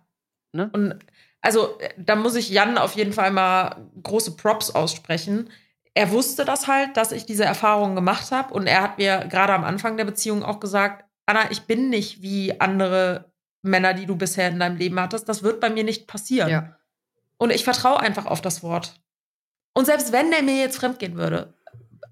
[0.53, 0.69] Ne?
[0.73, 0.99] Und
[1.41, 5.49] also, äh, da muss ich Jan auf jeden Fall mal große Props aussprechen.
[5.93, 8.53] Er wusste das halt, dass ich diese Erfahrungen gemacht habe.
[8.53, 12.21] Und er hat mir gerade am Anfang der Beziehung auch gesagt, Anna, ich bin nicht
[12.21, 13.31] wie andere
[13.61, 15.27] Männer, die du bisher in deinem Leben hattest.
[15.27, 16.49] Das wird bei mir nicht passieren.
[16.49, 16.75] Ja.
[17.37, 18.99] Und ich vertraue einfach auf das Wort.
[19.73, 21.53] Und selbst wenn der mir jetzt fremdgehen würde,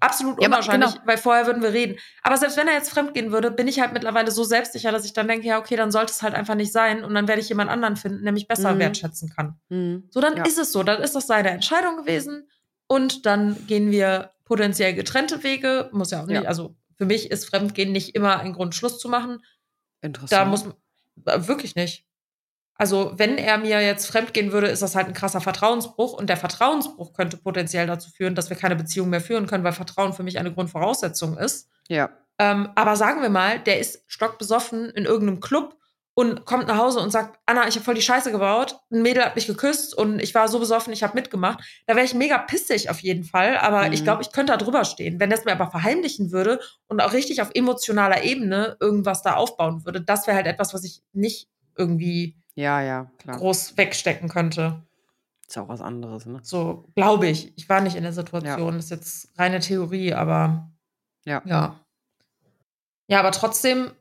[0.00, 1.06] absolut Ja, aber unwahrscheinlich, genau.
[1.06, 1.98] weil vorher würden wir reden.
[2.22, 5.12] Aber selbst wenn er jetzt fremdgehen würde, bin ich halt mittlerweile so selbstsicher, dass ich
[5.12, 7.04] dann denke, ja, okay, dann sollte es halt einfach nicht sein.
[7.04, 8.78] Und dann werde ich jemand anderen finden, der mich besser Mhm.
[8.78, 9.58] wertschätzen kann.
[9.68, 10.04] Mhm.
[10.10, 10.44] So, dann Ja.
[10.44, 10.82] ist es so.
[10.82, 12.48] Dann ist das seine Entscheidung gewesen.
[12.86, 15.90] Und dann gehen wir potenziell getrennte Wege.
[15.92, 16.48] Muss ja auch nicht, Ja.
[16.48, 19.42] also für mich ist Fremdgehen nicht immer ein Grund, Schluss zu machen.
[20.00, 20.32] Interessant.
[20.32, 20.64] Da muss
[21.26, 22.06] äh, wirklich nicht.
[22.78, 26.12] Also, wenn er mir jetzt fremdgehen würde, ist das halt ein krasser Vertrauensbruch.
[26.12, 29.72] Und der Vertrauensbruch könnte potenziell dazu führen, dass wir keine Beziehung mehr führen können, weil
[29.72, 31.68] Vertrauen für mich eine Grundvoraussetzung ist.
[31.88, 32.08] ja.
[32.40, 35.74] Ähm, aber sagen wir mal, der ist stockbesoffen in irgendeinem Club
[36.14, 39.24] und kommt nach Hause und sagt, Anna, ich habe voll die Scheiße gebaut, ein Mädel
[39.24, 41.58] hat mich geküsst und ich war so besoffen, ich habe mitgemacht.
[41.88, 43.92] Da wäre ich mega pissig auf jeden Fall, aber Mhm.
[43.92, 45.18] ich glaube, ich könnte da drüber stehen.
[45.18, 49.84] Wenn das mir aber verheimlichen würde und auch richtig auf emotionaler Ebene irgendwas da aufbauen
[49.84, 53.36] würde, das wäre halt etwas, was ich nicht irgendwie Ja, ja, klar.
[53.38, 54.82] groß wegstecken könnte.
[55.46, 56.40] Ist auch was anderes, ne?
[56.42, 57.56] So, glaube ich.
[57.56, 58.74] Ich war nicht in der Situation.
[58.74, 60.68] Das ist jetzt reine Theorie, aber
[61.24, 61.40] Ja.
[61.44, 61.78] ja.
[63.08, 63.92] Ja, aber trotzdem,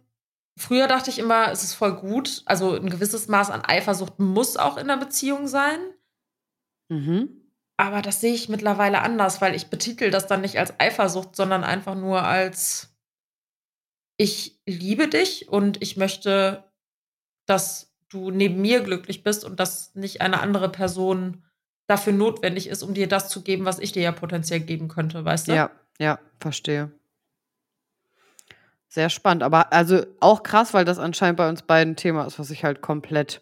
[0.58, 2.42] früher dachte ich immer, es ist voll gut.
[2.48, 5.78] Also ein gewisses Maß an Eifersucht muss auch in einer Beziehung sein.
[6.90, 7.30] Mhm.
[7.78, 11.64] Aber das sehe ich mittlerweile anders, weil ich betitel das dann nicht als Eifersucht, sondern
[11.64, 12.98] einfach nur als
[14.18, 16.64] ich liebe dich und ich möchte,
[17.46, 21.44] dass du neben mir glücklich bist und dass nicht eine andere Person
[21.88, 25.24] dafür notwendig ist, um dir das zu geben, was ich dir ja potenziell geben könnte,
[25.24, 25.54] weißt du?
[25.54, 26.92] Ja, ja, verstehe.
[28.90, 32.48] Sehr spannend, aber also auch krass, weil das anscheinend bei uns beiden Thema ist, was
[32.48, 33.42] sich halt komplett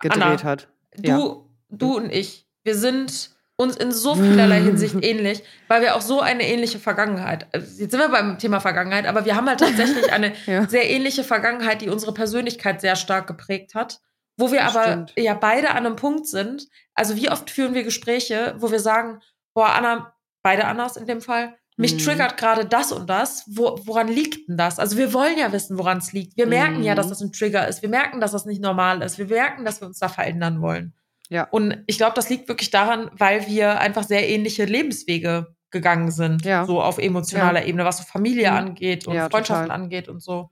[0.00, 0.68] gedreht Anna, hat.
[0.96, 1.32] Du, Ja.
[1.68, 6.20] du und ich, wir sind uns in so vielerlei Hinsicht ähnlich, weil wir auch so
[6.20, 7.46] eine ähnliche Vergangenheit.
[7.52, 10.66] also Jetzt sind wir beim Thema Vergangenheit, aber wir haben halt tatsächlich eine Ja.
[10.68, 14.00] sehr ähnliche Vergangenheit, die unsere Persönlichkeit sehr stark geprägt hat.
[14.40, 15.12] Wo wir Das aber stimmt.
[15.18, 16.68] ja beide an einem Punkt sind.
[16.94, 19.18] Also, wie oft führen wir Gespräche, wo wir sagen,
[19.52, 21.98] boah, Anna, beide Annas in dem Fall, mich Mhm.
[21.98, 23.42] triggert gerade das und das.
[23.48, 24.78] Wo, woran liegt denn das?
[24.78, 26.36] Also, wir wollen ja wissen, woran es liegt.
[26.36, 26.96] Wir merken ja, Mhm.
[26.98, 27.82] dass das ein Trigger ist.
[27.82, 29.18] Wir merken, dass das nicht normal ist.
[29.18, 30.94] Wir merken, dass wir uns da verändern wollen.
[31.30, 31.44] Ja.
[31.50, 36.44] Und ich glaube, das liegt wirklich daran, weil wir einfach sehr ähnliche Lebenswege gegangen sind.
[36.44, 36.64] Ja.
[36.64, 38.56] So auf emotionaler Ebene, was so Familie Mhm.
[38.56, 39.80] angeht und Ja, Freundschaften total.
[39.82, 40.50] angeht und so.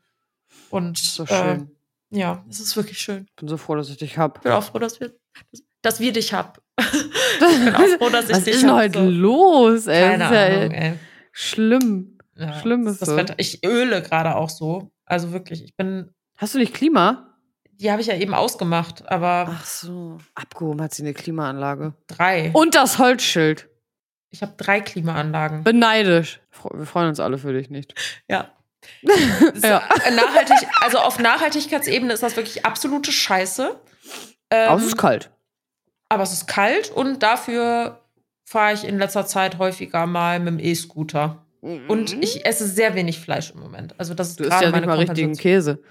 [0.70, 1.70] Und So äh, schön.
[2.10, 3.26] ja, es ist wirklich schön.
[3.36, 4.36] Bin so froh, dass ich dich hab.
[4.38, 5.14] Ich bin auch froh, dass wir,
[5.82, 6.60] dass wir dich hab.
[6.78, 9.10] ich bin auch froh, dass ich Was dich ist denn hab, heute so.
[9.10, 10.00] los, ey?
[10.02, 10.92] Keine das ist ja Ahnung, ey.
[11.32, 12.18] schlimm.
[12.38, 13.16] Ja, Schlimm ist das so.
[13.16, 13.34] Wetter.
[13.38, 14.90] Ich öle gerade auch so.
[15.06, 17.35] Also wirklich, ich bin, Hast du nicht Klima?
[17.80, 20.18] Die habe ich ja eben ausgemacht, aber Ach so.
[20.34, 21.94] Abgehoben hat sie eine Klimaanlage.
[22.06, 22.50] drei.
[22.52, 23.68] Und das Holzschild.
[24.30, 25.62] Ich habe drei Klimaanlagen.
[25.64, 26.40] Beneidisch.
[26.72, 27.94] Wir freuen uns alle für dich nicht.
[28.28, 28.50] Ja.
[29.02, 29.12] Ja.
[29.54, 33.80] So, nachhaltig, also auf Nachhaltigkeitsebene ist das wirklich absolute Scheiße.
[34.50, 35.30] Ähm, Aber es ist kalt.
[36.08, 38.00] aber es ist kalt und dafür
[38.44, 41.44] fahre ich in letzter Zeit häufiger mal mit dem E-Scooter.
[41.62, 43.94] Und ich esse sehr wenig Fleisch im Moment.
[43.98, 45.34] Also das ist Du isst gerade ja nicht meine mal richtigen.
[45.36, 45.82] Käse.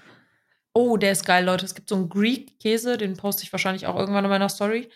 [0.76, 1.64] Oh, der ist geil, Leute.
[1.64, 4.90] Es gibt so einen Greek-Käse, den poste ich wahrscheinlich auch irgendwann in meiner Story.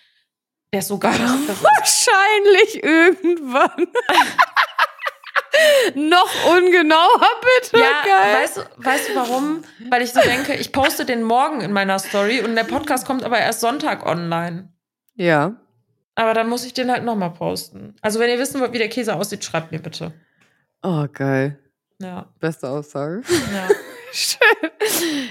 [0.74, 1.18] Der ist so geil.
[1.18, 3.86] Wahrscheinlich irgendwann.
[6.10, 7.26] Noch ungenauer,
[7.62, 7.78] bitte.
[7.78, 8.42] ja, Geil.
[8.42, 9.64] weißt du, weißt du warum?
[9.88, 13.24] Weil ich so denke, ich poste den morgen in meiner Story und der Podcast kommt
[13.24, 14.70] aber erst Sonntag online.
[15.14, 15.56] Ja.
[16.14, 17.96] Aber dann muss ich den halt nochmal posten.
[18.02, 20.12] Also, wenn ihr wissen wollt, wie der Käse aussieht, schreibt mir bitte.
[20.82, 21.58] Oh, geil.
[22.02, 22.28] Ja.
[22.38, 23.22] Beste Aussage.
[23.50, 23.68] ja.
[24.12, 24.70] Schön.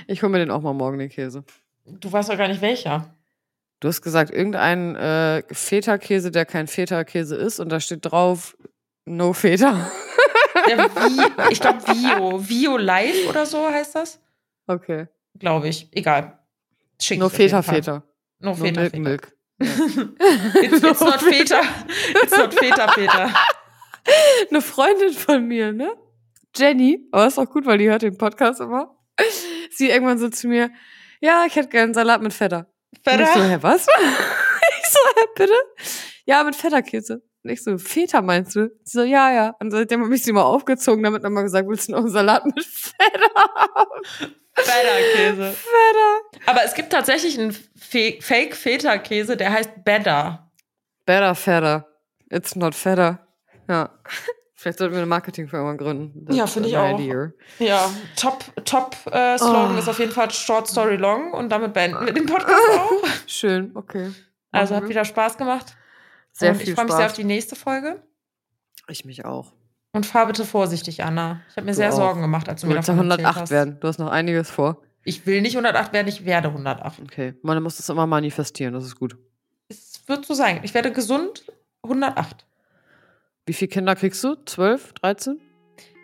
[0.07, 1.43] Ich hole mir den auch mal morgen, den Käse.
[1.85, 3.13] Du weißt doch gar nicht welcher.
[3.79, 8.57] Du hast gesagt, irgendein äh, Feta-Käse, der kein Feta-Käse ist und da steht drauf,
[9.05, 9.89] no Feta.
[10.65, 12.49] Vi ich glaube Vio.
[12.49, 14.19] Vio Live oder so heißt das.
[14.67, 15.07] Okay.
[15.39, 15.87] Glaube ich.
[15.95, 16.39] Egal.
[17.01, 17.61] Schick No Feta.
[17.61, 18.03] Feta.
[18.39, 19.03] No No Feta, Milk, Feta.
[19.03, 19.33] Milk.
[19.59, 21.61] It's, it's not Feta.
[22.21, 23.33] It's not Feta, Feta.
[24.49, 25.91] Eine Freundin von mir, ne?
[26.55, 28.95] Jenny, aber ist auch gut, weil die hört den Podcast immer.
[29.71, 30.71] Sie irgendwann so zu mir,
[31.21, 32.67] ja, ich hätte gern Salat mit Feta.
[33.05, 33.43] Und ich so, Feta?
[33.43, 33.87] hä, was?
[34.81, 35.53] ich so, hä, bitte?
[36.25, 37.21] Ja, mit Feta-Käse.
[37.43, 38.69] Und ich so, Feta meinst du?
[38.83, 39.55] Sie so, ja, ja.
[39.59, 42.45] Und seitdem habe ich sie mal aufgezogen, damit nochmal gesagt, willst du noch einen Salat
[42.45, 44.01] mit Feta haben?
[44.53, 45.53] Feta-Käse.
[45.53, 46.41] Feta.
[46.45, 50.51] Aber es gibt tatsächlich einen Fe Fake-Feta-Käse, der heißt Better.
[51.05, 51.85] Better Feta.
[52.29, 53.27] It's not Feta.
[53.67, 53.89] Ja.
[54.59, 56.25] Vielleicht sollten wir eine Marketingfirma gründen.
[56.33, 56.99] Ja, That's finde ich auch.
[56.99, 57.31] idea.
[57.59, 59.79] Ja, top, top äh, Slogan Oh.
[59.79, 62.91] ist auf jeden Fall Short Story Long und damit beenden wir den Podcast auch.
[63.25, 64.11] Schön, okay.
[64.51, 64.89] Also hat wir.
[64.89, 65.77] wieder Spaß gemacht.
[66.33, 68.03] Sehr und viel ich freue mich sehr auf die nächste Folge.
[68.89, 69.53] Ich mich auch.
[69.93, 71.39] Und fahr bitte vorsichtig, Anna.
[71.49, 71.95] Ich habe mir Du sehr auch.
[71.95, 73.49] Sorgen gemacht, als du Du mir ja davon erzählt 108 hast.
[73.51, 73.77] werden.
[73.79, 74.81] Du hast noch einiges vor.
[75.05, 76.99] Ich will nicht 108 werden, ich werde 108.
[77.01, 77.33] Okay.
[77.43, 79.15] Man muss das immer manifestieren, das ist gut.
[79.69, 80.59] Es wird so sein.
[80.63, 81.45] Ich werde gesund
[81.83, 82.45] 108.
[83.49, 84.35] Wie viele Kinder kriegst du?
[84.45, 85.41] 12, 13?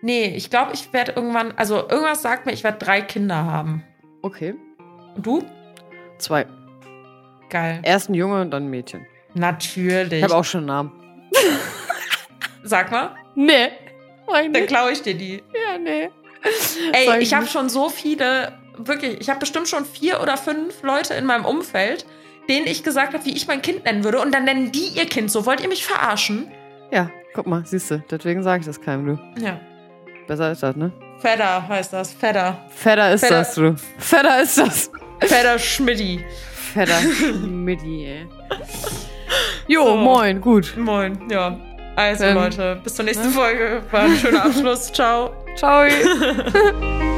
[0.01, 3.83] Nee, ich glaube, ich werde irgendwann, also irgendwas sagt mir, ich werde drei Kinder haben.
[4.23, 4.55] Okay.
[5.15, 5.43] Und du?
[6.17, 6.47] Zwei.
[7.51, 7.81] Geil.
[7.83, 9.05] Erst ein Junge und dann ein Mädchen.
[9.35, 10.13] Natürlich.
[10.13, 10.91] Ich habe auch schon einen Namen.
[12.63, 13.67] Sag mal, Nee.
[14.27, 15.43] Dann klaue ich dir die.
[15.53, 16.09] Ja, nee.
[16.93, 20.81] Ey, Sag ich habe schon so viele, wirklich, ich habe bestimmt schon vier oder fünf
[20.81, 22.07] Leute in meinem Umfeld,
[22.49, 24.19] denen ich gesagt habe, wie ich mein Kind nennen würde.
[24.19, 25.45] Und dann nennen die ihr Kind so.
[25.45, 26.51] Wollt ihr mich verarschen?
[26.91, 28.03] Ja, guck mal, siehst du.
[28.09, 29.41] Deswegen sage ich das keinem, du.
[29.43, 29.59] Ja.
[30.27, 30.91] Besser ist das, ne?
[31.19, 32.13] Fedder heißt das.
[32.13, 32.57] Fedder.
[32.69, 33.35] Fetter ist Fetter.
[33.39, 33.75] das, du.
[33.97, 34.91] Fetter ist das.
[35.19, 36.23] Fedder Schmidti.
[36.73, 38.27] Fetter Schmidti, ey.
[39.67, 39.95] Jo, So.
[39.97, 40.73] moin, gut.
[40.77, 41.17] Moin.
[41.29, 41.57] Ja.
[41.95, 43.31] Also, Ähm, Leute, bis zur nächsten ne?
[43.31, 43.81] Folge.
[43.91, 44.91] War ein schöner Abschluss.
[44.91, 45.31] Ciao.
[45.55, 45.85] Ciao.